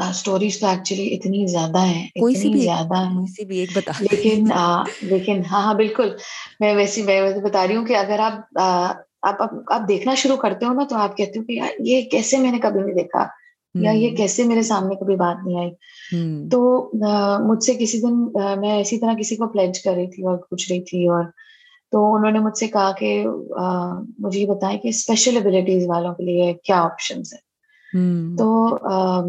اسٹوریز 0.08 0.61
تو 0.61 0.66
ایکچولی 0.66 1.14
اتنی 1.14 1.46
زیادہ 1.46 1.78
ہیں 1.78 2.08
اتنی 2.14 2.61
زیادہ 2.61 2.96
ہیں۔ 2.96 3.44
بھی 3.44 3.58
ایک 3.58 3.70
بتا۔ 3.74 3.92
لیکن 4.00 4.48
لیکن 5.02 5.42
ہاں 5.50 5.62
ہاں 5.62 5.74
بالکل۔ 5.74 6.11
میں 6.61 6.74
ویسی 6.74 7.02
میں 7.02 7.20
بتا 7.44 7.66
رہی 7.66 7.76
ہوں 7.76 7.87
کہ 7.87 7.96
اگر 7.96 8.18
آپ 8.18 8.58
آپ 9.22 9.37
آپ 9.66 9.88
دیکھنا 9.88 10.14
شروع 10.14 10.37
کرتے 10.37 10.66
ہو 10.66 10.72
نا 10.72 10.85
تو 10.88 10.96
آپ 10.96 11.16
کہتے 11.16 11.38
ہو 11.38 11.44
کہ 11.44 11.52
یار 11.52 11.68
یہ 11.78 12.02
کیسے 12.02 12.38
میں 12.38 12.52
نے 12.52 12.58
کبھی 12.58 12.80
نہیں 12.80 12.94
دیکھا؟ 12.94 13.26
یا 13.74 13.90
یہ 13.90 14.16
کیسے 14.16 14.42
میرے 14.44 14.62
سامنے 14.62 14.94
کبھی 14.94 15.16
بات 15.16 15.46
نہیں 15.46 15.58
آئی؟ 15.58 15.70
تو 16.48 16.90
مجھ 17.48 17.64
سے 17.64 17.74
کسی 17.74 18.00
دن 18.00 18.32
میں 18.61 18.80
اسی 18.80 18.98
طرح 18.98 19.12
کسی 19.20 19.37
کو 19.37 19.46
پلیج 19.46 19.82
کر 19.82 19.94
رہی 19.94 20.11
تھی 20.11 20.22
اور 20.22 20.37
پوچھ 20.37 20.72
رہی 20.72 20.80
تھی 20.80 21.08
اور 21.08 21.24
تو 21.90 22.14
انہوں 22.14 22.30
نے 22.30 22.38
مجھ 22.38 22.58
سے 22.58 22.66
کہا 22.66 22.92
کہ 22.92 23.24
مجھے 24.18 24.40
یہ 24.40 24.46
بتائیں 24.46 24.78
کہ 24.78 24.88
اسپیشل 24.88 25.37
ابلیٹیز 25.37 25.87
والوں 25.87 26.14
کے 26.14 26.24
لیے 26.24 26.54
کیا 26.64 26.82
آپشنس 26.82 27.32
ہیں؟ 27.32 27.52
تو 28.38 28.78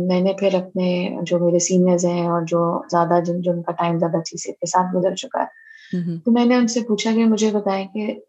میں 0.08 0.21
نے 0.21 0.34
پھر 0.34 0.56
اپنے 0.56 1.17
جو 1.21 1.39
میرے 1.39 1.60
سینئرز 1.60 2.06
ہیں 2.06 2.28
اور 2.28 2.41
جو 2.41 2.82
زیادہ 2.91 3.19
جن 3.26 3.41
جن 3.41 3.62
کا 3.62 3.71
ٹائم 3.71 3.97
زیادہ 3.97 4.17
اچھی 4.17 4.52
کے 4.52 4.65
ساتھ 4.65 4.95
گزر 4.95 5.15
چکا 5.15 5.41
ہے 5.41 5.62
تو 6.26 6.32
میں 6.32 6.45
نے 6.45 6.56
ان 6.56 6.67
سے 6.67 6.80
پوچھا 6.88 7.12
کہ 7.15 7.26
مجھے 7.26 7.52
بتائیں 7.52 7.88
کہ 7.88 8.19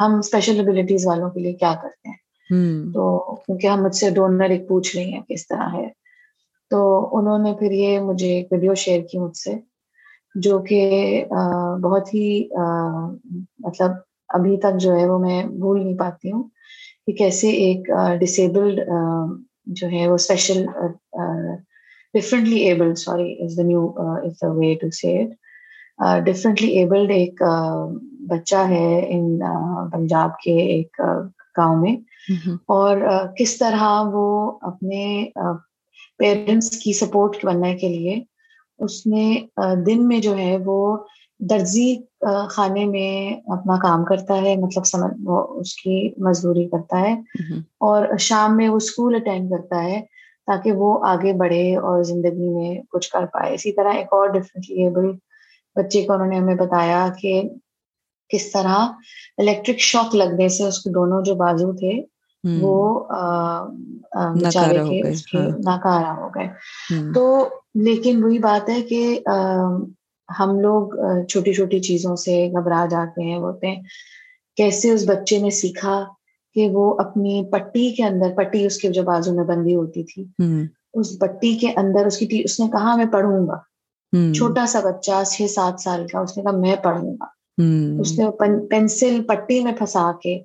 ہم 0.00 0.18
اسپیشل 0.18 0.60
ابلیٹیز 0.60 1.06
والوں 1.06 1.30
کے 1.30 1.40
لیے 1.40 1.52
کیا 1.52 1.74
کرتے 1.82 2.08
ہیں؟ 2.08 2.16
تو 2.94 3.34
کیونکہ 3.34 3.66
ہم 3.66 3.82
مجھ 3.82 3.96
سے 3.96 4.10
ڈونر 4.10 4.50
ایک 4.50 4.68
پوچھ 4.68 4.96
رہی 4.96 5.12
ہیں 5.12 5.22
کس 5.28 5.48
طرح 5.48 5.68
ہے۔ 5.72 5.88
تو 6.70 7.08
انہوں 7.18 7.38
نے 7.38 7.54
پھر 7.58 7.70
یہ 7.70 8.00
مجھے 8.00 8.28
ایک 8.28 8.52
ویڈیو 8.52 8.74
شیئر 8.74 9.02
کی 9.10 9.18
مجھ 9.18 9.36
سے 9.36 9.54
جو 10.34 10.58
کہ 10.58 11.24
بہت 11.82 12.14
ہی 12.14 12.48
مطلب 13.58 13.90
ابھی 14.28 14.56
تک 14.56 14.80
جو 14.80 14.94
ہے 14.96 15.06
وہ 15.10 15.18
میں 15.18 15.44
بھول 15.44 15.84
نہیں 15.84 15.96
پاتی 15.98 16.32
ہوں۔ 16.32 16.42
کہ 17.06 17.12
کیسے 17.12 17.48
ایک 17.64 17.88
ڈسیبلڈ 18.20 18.80
جو 19.76 19.88
ہے 19.88 20.06
وہ 20.08 20.14
special 20.14 20.64
differently 22.14 22.58
abled 22.58 22.98
sorry 22.98 23.32
is 23.44 23.56
the 23.56 23.62
new 23.62 23.86
is 23.98 24.32
the 24.42 24.48
way 24.52 24.74
to 24.80 24.90
see 24.90 25.16
it 25.18 26.26
differently 26.26 26.68
abled 26.78 27.10
ایک 27.10 27.42
بچہ 28.30 28.64
ہے 28.68 28.88
ان 29.08 29.38
پنجاب 29.92 30.38
کے 30.38 30.56
ایک 30.74 31.00
گاؤں 31.58 31.80
میں۔ 31.80 31.94
اور 32.68 32.96
کس 33.38 33.56
طرح 33.58 33.82
وہ 34.12 34.26
اپنے 34.62 35.04
پیرنٹس 36.20 36.70
کی 36.78 36.92
سپورٹ 36.92 37.44
بننے 37.44 37.74
کے 37.76 37.88
لیے 37.88 38.20
اس 38.80 39.06
نے 39.06 39.26
دن 39.86 40.06
میں 40.08 40.18
جو 40.20 40.36
ہے 40.38 40.56
وہ 40.64 40.76
درزی 41.40 41.94
خانے 42.50 42.84
میں 42.84 43.10
اپنا 43.50 43.76
کام 43.76 44.04
کرتا 44.04 44.36
ہے 44.42 44.54
مطلب 44.56 44.86
سمجھ 44.86 45.12
وہ 45.24 45.40
اس 45.60 45.74
کی 45.76 45.96
مزدوری 46.18 46.68
کرتا 46.68 47.00
ہے۔ 47.00 47.14
اور 47.80 48.16
شام 48.18 48.56
میں 48.56 48.68
وہ 48.68 48.76
اسکول 48.76 49.14
اٹینڈ 49.14 49.50
کرتا 49.50 49.82
ہے 49.84 50.00
تاکہ 50.48 50.72
وہ 50.72 51.06
آگے 51.06 51.32
بڑھے 51.32 51.64
اور 51.78 52.02
زندگی 52.02 52.48
میں 52.50 52.70
کچھ 52.90 53.10
کر 53.10 53.26
پائے۔ 53.26 53.54
اسی 53.54 53.72
طرح 53.72 53.92
ایک 53.92 54.12
اور 54.12 54.28
ڈفرینٹلی 54.28 54.82
ایبل 54.82 55.10
بچے 55.76 56.02
کو 56.02 56.12
انہوں 56.12 56.26
نے 56.26 56.36
ہمیں 56.36 56.54
بتایا 56.54 57.06
کہ 57.20 57.32
کس 58.30 58.50
طرح 58.52 58.76
الیکٹرک 59.38 59.78
شاک 59.80 60.14
لگنے 60.14 60.48
سے 60.48 60.64
اس 60.64 60.78
کے 60.78 60.90
دونوں 60.90 61.22
جو 61.22 61.34
بازو 61.34 61.72
تھے 61.72 61.92
وہ 62.44 62.76
کے 65.26 65.38
ناکارا 65.64 66.12
ہو 66.16 66.28
گئے۔ 66.28 66.48
تو 67.14 67.22
لیکن 67.80 68.24
وہی 68.24 68.38
بات 68.38 68.68
ہے 68.68 68.80
کہ 68.82 69.00
ہم 70.28 70.58
لوگ 70.58 70.94
چھوٹی 71.28 71.52
چھوٹی 71.52 71.80
چیزوں 71.80 72.14
سے 72.16 72.34
گھبرا 72.52 72.84
جاتے 72.90 73.22
ہیں 73.22 73.38
ہوتے 73.38 73.66
ہیں 73.66 73.82
کیسے 74.56 74.90
اس 74.90 75.04
بچے 75.06 75.38
نے 75.38 75.50
سیکھا 75.52 76.02
کہ 76.56 76.68
وہ 76.72 76.94
اپنی 76.98 77.44
پٹی 77.52 77.90
کے 77.94 78.04
اندر 78.04 78.32
پٹی 78.36 78.64
اس 78.66 78.78
کے 78.78 78.88
جو 78.90 79.02
بازو 79.02 79.34
میں 79.34 79.44
بندی 79.44 79.74
ہوتی 79.74 80.04
تھی 80.04 80.24
اس 80.94 81.18
پٹی 81.18 81.54
کے 81.56 81.72
اندر 81.76 82.06
اس 82.06 82.18
کی 82.18 82.40
اس 82.44 82.60
نے 82.60 82.66
کہا 82.72 82.96
میں 82.96 83.06
پڑھوں 83.12 83.46
گا۔ 83.46 83.58
چھوٹا 84.32 84.66
سا 84.66 84.80
بچہ 84.80 85.22
چھ 85.26 85.50
سات 85.50 85.80
سال 85.80 86.06
کا 86.08 86.18
اس 86.18 86.36
نے 86.36 86.42
کہا 86.42 86.56
میں 86.56 86.76
پڑھوں 86.76 87.12
گا۔ 87.12 87.26
اس 87.98 88.18
نے 88.18 88.24
پینسل 88.70 89.22
پٹی 89.28 89.62
میں 89.64 89.72
پھنسا 89.72 90.10
کے 90.22 90.38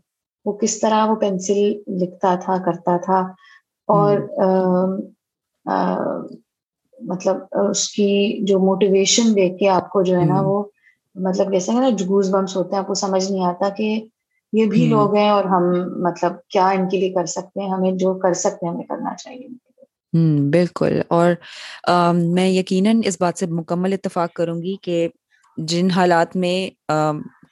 وہ 0.45 0.57
کس 0.57 0.79
طرح 0.79 1.05
وہ 1.05 1.15
پینسل 1.15 1.59
لکھتا 1.99 2.35
تھا 2.35 2.57
کرتا 2.65 2.97
تھا۔ 2.97 3.19
اور 3.89 4.17
مطلب 7.03 7.37
اس 7.61 7.87
کی 7.89 8.07
جو 8.43 8.59
موٹیویشن 8.61 9.35
دیکھ 9.35 9.57
کے 9.57 9.67
آپ 9.69 9.89
کو 9.89 10.01
جو 10.03 10.17
ہے 10.17 10.25
نا 10.25 10.39
وہ 10.41 10.63
مطلب 11.15 11.51
جیسے 11.51 11.71
نا 11.73 11.81
گوز 12.07 12.29
بمس 12.29 12.55
ہوتے 12.55 12.69
ہیں 12.71 12.79
آپ 12.79 12.87
کو 12.87 12.93
سمجھ 12.95 13.23
نہیں 13.23 13.43
آتا 13.45 13.69
کہ 13.71 13.87
یہ 14.53 14.65
بھی 14.67 14.85
لوگ 14.85 15.15
ہیں 15.15 15.29
اور 15.29 15.45
ہم 15.47 15.63
مطلب 16.03 16.33
کیا 16.49 16.67
ان 16.69 16.87
کے 16.89 16.97
لیے 16.97 17.09
کر 17.11 17.25
سکتے 17.27 17.61
ہیں 17.61 17.69
ہمیں 17.69 17.91
جو 17.97 18.13
کر 18.19 18.33
سکتے 18.35 18.65
ہیں 18.65 18.73
ہمیں 18.73 18.85
کرنا 18.85 19.15
چاہیے۔ 19.15 19.47
ہوں 20.13 20.51
بالکل۔ 20.51 21.01
اور 21.09 21.33
میں 22.29 22.47
یقیناً 22.49 23.01
اس 23.05 23.17
بات 23.19 23.37
سے 23.37 23.45
مکمل 23.49 23.93
اتفاق 23.93 24.33
کروں 24.33 24.61
گی 24.61 24.75
کہ 24.81 25.07
جن 25.57 25.89
حالات 25.91 26.35
میں 26.35 26.55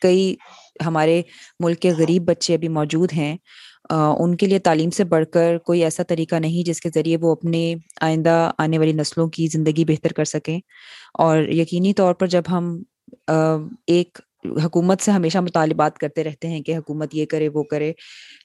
کئی 0.02 0.36
ہمارے 0.86 1.22
ملک 1.60 1.80
کے 1.80 1.92
غریب 1.92 2.24
بچے 2.26 2.54
ابھی 2.54 2.68
موجود 2.72 3.14
ہیں 3.14 3.36
ان 3.90 4.36
کے 4.38 4.46
لیے 4.46 4.60
تعلیم 4.60 4.90
سے 4.90 5.04
بڑھ 5.04 5.26
کر 5.34 5.58
کوئی 5.58 5.84
ایسا 5.84 6.04
طریقہ 6.04 6.36
نہیں 6.36 6.66
جس 6.68 6.82
کے 6.82 6.90
ذریعے 6.96 7.18
وہ 7.22 7.32
اپنے 7.32 7.76
آئندہ 8.02 8.52
آنے 8.58 8.78
والی 8.78 8.92
نسلوں 8.94 9.28
کی 9.28 9.48
زندگی 9.48 9.86
بہتر 9.86 10.14
کر 10.14 10.26
سکیں۔ 10.26 10.60
اور 11.14 11.40
یقینی 11.44 11.94
طور 11.94 12.14
پر 12.14 12.28
جب 12.28 12.44
ہم 12.50 12.84
ایک 13.88 14.20
حکومت 14.46 15.02
سے 15.02 15.12
ہمیشہ 15.12 15.38
مطالبات 15.38 15.98
کرتے 15.98 16.24
رہتے 16.24 16.48
ہیں 16.48 16.62
کہ 16.62 16.78
حکومت 16.78 17.16
یہ 17.16 17.26
کرے، 17.26 17.50
وہ 17.50 17.64
کرے۔ 17.64 17.94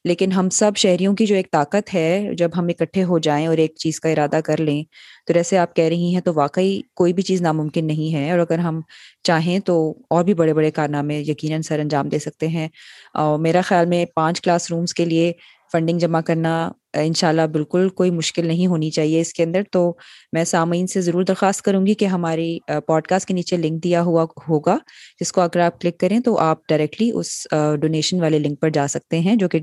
لیکن 0.04 0.32
ہم 0.32 0.50
سب 0.50 0.72
شہریوں 0.76 1.14
کی 1.14 1.26
جو 1.26 1.34
ایک 1.34 1.50
طاقت 1.50 1.94
ہے، 1.94 2.30
جب 2.38 2.50
ہم 2.56 2.66
اکٹھے 2.66 3.04
ہو 3.04 3.18
جائیں 3.18 3.46
اور 3.46 3.56
ایک 3.56 3.74
چیز 3.76 4.00
کا 4.00 4.08
ارادہ 4.08 4.40
کر 4.44 4.60
لیں، 4.60 4.84
تو 5.26 5.32
جیسے 5.32 5.58
آپ 5.58 5.76
کہہ 5.76 5.84
رہی 5.84 6.14
ہیں، 6.14 6.20
تو 6.20 6.32
واقعی 6.34 6.80
کوئی 6.94 7.12
بھی 7.12 7.22
چیز 7.22 7.42
ناممکن 7.42 7.86
نہیں 7.86 8.14
ہے۔ 8.14 8.30
اور 8.30 8.38
اگر 8.38 8.58
ہم 8.58 8.80
چاہیں 9.22 9.58
تو 9.58 9.94
اور 10.10 10.24
بھی 10.24 10.34
بڑے 10.34 10.54
بڑے 10.54 10.70
کارنامے 10.70 11.18
یقیناً 11.18 11.62
سر 11.62 11.78
انجام 11.78 12.08
دے 12.08 12.18
سکتے 12.18 12.48
ہیں۔ 12.48 12.68
اور 13.14 13.38
میرا 13.38 13.60
خیال 13.60 13.86
میں 13.86 14.04
پانچ 14.14 14.40
کلاس 14.40 14.70
رومس 14.70 14.94
کے 14.94 15.04
لیے 15.04 15.32
فنڈنگ 15.72 15.98
جمع 15.98 16.20
کرنا 16.20 16.72
ان 16.94 17.12
شاء 17.14 17.28
اللہ 17.28 17.46
بالکل 17.52 17.88
کوئی 17.90 18.10
مشکل 18.10 18.46
نہیں 18.46 18.66
ہونی 18.66 18.90
چاہیے 18.90 19.20
اس 19.20 19.32
کے 19.34 19.42
اندر۔ 19.42 19.62
تو 19.72 19.80
میں 20.32 20.44
سامعین 20.44 20.86
سے 20.86 21.00
ضرور 21.00 21.22
درخواست 21.24 21.62
کروں 21.62 21.84
گی 21.86 21.94
کہ 21.94 22.04
ہماری 22.04 22.58
پوڈ 22.86 23.06
کاسٹ 23.06 23.28
کے 23.28 23.34
نیچے 23.34 23.56
لنک 23.56 23.82
دیا 23.84 24.02
ہوا 24.02 24.24
ہوگا، 24.48 24.76
جس 25.20 25.32
کو 25.32 25.40
اگر 25.40 25.60
آپ 25.60 25.80
کلک 25.80 25.98
کریں 26.00 26.18
تو 26.20 26.38
آپ 26.38 26.66
ڈائریکٹلی 26.68 27.10
اس 27.14 27.46
ڈونیشن 27.82 28.20
والے 28.20 28.38
لنک 28.38 28.60
پر 28.60 28.70
جا 28.70 28.86
سکتے 28.88 29.18
ہیں 29.20 29.36
جو 29.36 29.48
کہ 29.48 29.60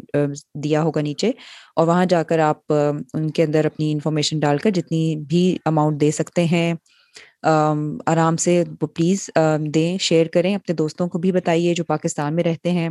دیا 0.63 0.81
ہوگا 0.83 1.01
نیچے۔ 1.01 1.31
اور 1.75 1.87
وہاں 1.87 2.05
جا 2.05 2.21
کر 2.23 2.39
آپ 2.41 2.73
ان 2.73 3.29
کے 3.31 3.43
اندر 3.43 3.65
اپنی 3.65 3.91
انفارمیشن 3.91 4.39
ڈال 4.39 4.57
کر 4.57 4.69
جتنی 4.71 5.15
بھی 5.29 5.57
اماؤنٹ 5.65 6.01
دے 6.01 6.11
سکتے 6.11 6.43
ہیں 6.45 6.73
آرام 7.43 8.35
سے 8.37 8.63
پلیز 8.81 9.29
دیں 9.73 9.97
شیئر 10.01 10.27
کریں، 10.33 10.53
اپنے 10.55 10.75
دوستوں 10.75 11.07
کو 11.09 11.19
بھی 11.19 11.31
بتائیے 11.31 11.73
جو 11.75 11.83
پاکستان 11.85 12.35
میں 12.35 12.43
رہتے 12.43 12.71
ہیں۔ 12.71 12.89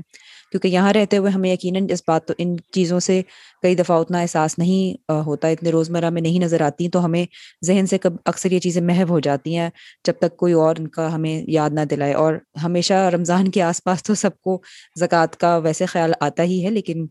کیونکہ 0.52 0.68
یہاں 0.68 0.92
رہتے 0.92 1.16
ہوئے 1.16 1.30
ہمیں 1.30 1.52
یقیناً 1.52 1.86
اس 1.90 2.02
بات 2.06 2.30
ان 2.38 2.56
چیزوں 2.72 3.00
سے 3.00 3.20
کئی 3.62 3.74
دفعہ 3.74 3.98
اتنا 4.00 4.20
احساس 4.20 4.58
نہیں 4.58 5.12
ہوتا، 5.26 5.48
اتنے 5.48 5.70
روزمرہ 5.70 6.10
میں 6.10 6.22
نہیں 6.22 6.44
نظر 6.44 6.60
آتی، 6.62 6.88
تو 6.88 7.04
ہمیں 7.04 7.24
ذہن 7.66 7.86
سے 7.86 7.98
کب 7.98 8.16
اکثر 8.26 8.52
یہ 8.52 8.58
چیزیں 8.60 8.82
محو 8.82 9.04
ہو 9.10 9.20
جاتی 9.20 9.56
ہیں 9.56 9.68
جب 10.04 10.14
تک 10.18 10.36
کوئی 10.36 10.52
اور 10.52 10.76
ان 10.78 10.88
کا 10.88 11.12
ہمیں 11.14 11.42
یاد 11.48 11.70
نہ 11.72 11.84
دلائے۔ 11.90 12.14
اور 12.14 12.34
ہمیشہ 12.64 12.94
رمضان 13.14 13.50
کے 13.50 13.62
آس 13.62 13.82
پاس 13.84 14.02
تو 14.02 14.14
سب 14.14 14.40
کو 14.40 14.60
زکوٰۃ 15.00 15.36
کا 15.38 15.56
ویسے 15.64 15.86
خیال 15.86 16.12
آتا 16.20 16.42
ہی 16.42 16.64
ہے، 16.64 16.70
لیکن 16.70 17.06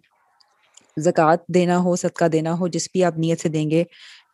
زکوٰۃ 0.98 1.46
دینا 1.54 1.78
ہو، 1.84 1.96
صدقہ 1.96 2.26
دینا 2.28 2.54
ہو، 2.60 2.68
جس 2.68 2.88
بھی 2.94 3.04
آپ 3.04 3.18
نیت 3.18 3.42
سے 3.42 3.50
دیں 3.50 3.70
گے، 3.72 3.84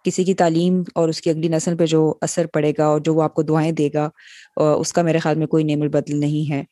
کسی 0.05 0.23
کی 0.23 0.33
تعلیم 0.33 0.81
اور 0.95 1.09
اس 1.09 1.21
کی 1.21 1.29
اگلی 1.29 1.47
نسل 1.47 1.77
پہ 1.77 1.85
جو 1.85 2.13
اثر 2.21 2.45
پڑے 2.53 2.71
گا 2.77 2.85
اور 2.85 2.99
جو 2.99 3.13
وہ 3.15 3.23
آپ 3.23 3.33
کو 3.33 3.41
دعائیں 3.41 3.71
دے 3.71 3.89
گا 3.93 4.09
اس 4.57 4.93
کا 4.93 5.01
میرے 5.01 5.19
خیال 5.19 5.37
میں 5.37 5.47
کوئی 5.47 5.63
نعم 5.63 5.81
البدل 5.81 6.19
نہیں 6.19 6.51
ہے۔ 6.51 6.63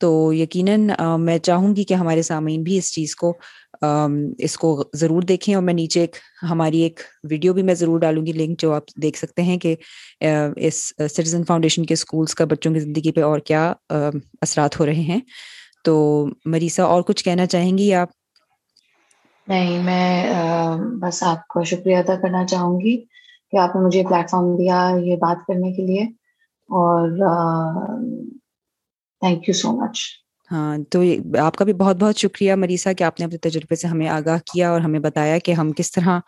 تو 0.00 0.32
یقیناً 0.34 0.88
میں 1.20 1.38
چاہوں 1.38 1.74
گی 1.76 1.84
کہ 1.84 1.94
ہمارے 1.94 2.22
سامعین 2.22 2.62
بھی 2.62 2.76
اس 2.78 2.92
چیز 2.92 3.14
کو 3.16 3.32
اس 4.38 4.56
کو 4.56 4.68
ضرور 4.94 5.22
دیکھیں 5.22 5.54
اور 5.54 5.62
میں 5.62 5.74
نیچے 5.74 6.00
ایک، 6.00 6.16
ہماری 6.50 6.80
ایک 6.82 7.00
ویڈیو 7.30 7.52
بھی 7.54 7.62
میں 7.62 7.74
ضرور 7.74 7.98
ڈالوں 8.00 8.24
گی، 8.26 8.32
لنک 8.32 8.60
جو 8.60 8.72
آپ 8.74 8.84
دیکھ 9.02 9.18
سکتے 9.18 9.42
ہیں 9.42 9.56
کہ 9.58 9.74
اس 10.58 10.82
سٹیزن 11.10 11.44
فاؤنڈیشن 11.44 11.86
کے 11.86 11.94
اسکولس 11.94 12.34
کا 12.34 12.44
بچوں 12.44 12.72
کی 12.74 12.80
زندگی 12.80 13.12
پہ 13.12 13.22
اور 13.22 13.38
کیا 13.40 13.72
اثرات 13.90 14.78
ہو 14.80 14.86
رہے 14.86 15.02
ہیں۔ 15.02 15.20
تو 15.84 15.94
مریسا، 16.44 16.84
اور 16.84 17.02
کچھ 17.02 17.24
کہنا 17.24 17.46
چاہیں 17.46 17.76
گی 17.78 17.92
آپ؟ 17.94 18.08
نہیں، 19.46 19.82
میں 19.82 20.98
بس 21.00 21.22
آپ 21.22 21.46
کو 21.48 21.62
شکریہ 21.64 21.96
ادا 21.96 22.14
کرنا 22.22 22.44
چاہوں 22.46 22.80
گی 22.80 22.96
کہ 23.52 23.56
آپ 23.56 23.76
نے 23.76 23.82
مجھے 23.82 24.02
پلیٹ 24.08 24.30
فارم 24.30 24.56
دیا 24.56 24.88
یہ 25.02 25.16
بات 25.16 25.46
کرنے 25.46 25.72
کے 25.72 25.86
لیے 25.86 26.02
اور 26.70 27.08
تھینک 29.22 29.48
یو 29.48 29.54
سو 29.54 29.68
مچ 29.78 29.96
ہاں 30.50 30.76
تو 30.90 31.00
آپ 31.40 31.56
کا 31.56 31.64
بھی 31.64 31.72
بہت 31.72 31.96
بہت 31.96 32.16
شکریہ 32.16 32.54
مریسا 32.54 32.92
کہ 32.92 33.04
آپ 33.04 33.18
نے 33.20 33.26
اپنے 33.26 33.38
تجربے 33.40 33.74
سے 33.76 33.88
ہمیں 33.88 34.08
آگاہ 34.08 34.38
کیا 34.46 34.70
اور 34.70 34.80
ہمیں 34.80 34.98
بتایا 35.00 35.38
کہ 35.38 35.52
ہم 35.52 35.72
کس 35.72 35.90
طرح 35.92 36.18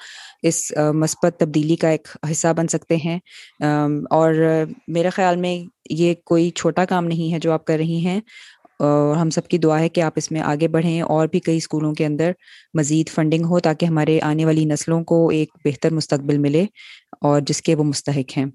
اس 0.42 0.60
مثبت 0.94 1.36
تبدیلی 1.38 1.76
کا 1.76 1.88
ایک 1.88 2.08
حصہ 2.30 2.52
بن 2.56 2.68
سکتے 2.68 2.96
ہیں۔ 2.96 3.18
اور 4.10 4.34
میرے 4.88 5.10
خیال 5.10 5.36
میں 5.36 5.56
یہ 5.92 6.14
کوئی 6.24 6.50
چھوٹا 6.52 6.84
کام 6.84 7.04
نہیں 7.06 7.32
ہے 7.32 7.38
جو 7.38 7.52
آپ 7.52 7.64
کر 7.64 7.76
رہی 7.78 8.04
ہیں۔ 8.06 8.20
اور 8.80 9.16
ہم 9.16 9.30
سب 9.30 9.46
کی 9.48 9.58
دعا 9.58 9.78
ہے 9.80 9.88
کہ 9.88 10.00
آپ 10.00 10.12
اس 10.16 10.30
میں 10.30 10.40
آگے 10.42 10.68
بڑھیں 10.68 11.00
اور 11.02 11.26
بھی 11.28 11.40
کئی 11.40 11.56
اسکولوں 11.56 11.92
کے 11.94 12.06
اندر 12.06 12.32
مزید 12.74 13.10
فنڈنگ 13.10 13.44
ہو 13.44 13.58
تاکہ 13.60 13.86
ہمارے 13.86 14.18
آنے 14.22 14.44
والی 14.44 14.64
نسلوں 14.64 15.02
کو 15.04 15.28
ایک 15.30 15.56
بہتر 15.64 15.92
مستقبل 15.92 16.38
ملے 16.38 16.64
اور 17.22 17.40
جس 17.40 17.62
کے 17.62 17.74
وہ 17.74 17.84
مستحق 17.84 18.36
ہیں۔ 18.38 18.46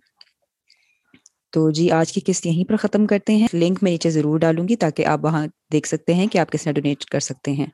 تو 1.53 1.71
جی 1.71 1.91
آج 1.91 2.13
کی 2.13 2.21
قسط 2.25 2.45
یہیں 2.45 2.69
پر 2.69 2.75
ختم 2.75 3.05
کرتے 3.05 3.35
ہیں۔ 3.35 3.47
لنک 3.53 3.79
میں 3.81 3.91
نیچے 3.91 4.09
ضرور 4.09 4.39
ڈالوں 4.39 4.67
گی 4.67 4.75
تاکہ 4.75 5.05
آپ 5.05 5.19
وہاں 5.23 5.47
دیکھ 5.71 5.87
سکتے 5.87 6.13
ہیں 6.13 6.27
کہ 6.27 6.37
آپ 6.37 6.51
کس 6.51 6.63
طرح 6.63 6.73
ڈونیٹ 6.73 7.05
کر 7.05 7.19
سکتے 7.19 7.51
ہیں۔ 7.51 7.65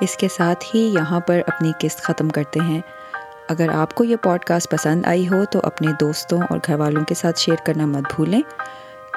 اس 0.00 0.16
کے 0.16 0.28
ساتھ 0.36 0.64
ہی 0.74 0.80
یہاں 0.80 1.20
پر 1.20 1.40
اپنی 1.46 1.72
قسط 1.80 1.98
ختم 1.98 2.28
کرتے 2.28 2.60
ہیں۔ 2.60 2.80
اگر 3.48 3.68
آپ 3.68 3.94
کو 3.94 4.04
یہ 4.04 4.16
پوڈ 4.16 4.40
کاسٹ 4.40 4.70
پسند 4.70 5.06
آئی 5.06 5.28
ہو 5.28 5.44
تو 5.44 5.60
اپنے 5.62 5.92
دوستوں 6.00 6.40
اور 6.50 6.58
گھر 6.66 6.74
والوں 6.74 7.04
کے 7.04 7.14
ساتھ 7.14 7.38
شیئر 7.38 7.56
کرنا 7.66 7.86
مت 7.86 8.14
بھولیں۔ 8.16 8.42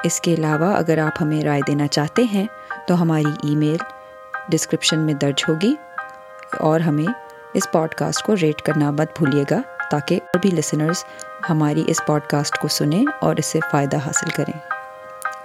اس 0.04 0.20
کے 0.20 0.34
علاوہ 0.34 0.76
اگر 0.76 0.98
آپ 0.98 1.22
ہمیں 1.22 1.42
رائے 1.42 1.60
دینا 1.66 1.86
چاہتے 1.86 2.22
ہیں 2.22 2.46
تو 2.88 3.02
ہماری 3.02 3.48
ای 3.48 3.56
میل 3.56 3.76
ڈسکرپشن 4.48 4.98
میں 4.98 5.14
درج 5.14 5.44
ہوگی 5.48 5.74
اور 6.60 6.80
ہمیں 6.80 7.12
اس 7.54 7.72
پوڈ 7.72 7.94
کاسٹ 7.94 8.22
کو 8.22 8.34
ریٹ 8.42 8.62
کرنا 8.62 8.90
مت 8.90 9.18
بھولیے 9.18 9.44
گا۔ 9.50 9.60
تاکہ 9.92 10.20
اور 10.24 10.38
بھی 10.38 10.50
لسنرز 10.50 11.04
ہماری 11.50 11.84
اس 11.86 12.00
پوڈ 12.06 12.22
کاسٹ 12.22 12.58
کو 12.58 12.68
سنیں 12.68 13.04
اور 13.20 13.36
اس 13.36 13.46
سے 13.46 13.58
فائدہ 13.70 13.96
حاصل 13.96 14.30
کریں۔ 14.30 14.58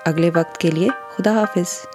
اگلے 0.05 0.29
وقت 0.35 0.57
کے 0.57 0.71
لیے 0.71 0.87
خدا 1.17 1.31
حافظ۔ 1.31 1.85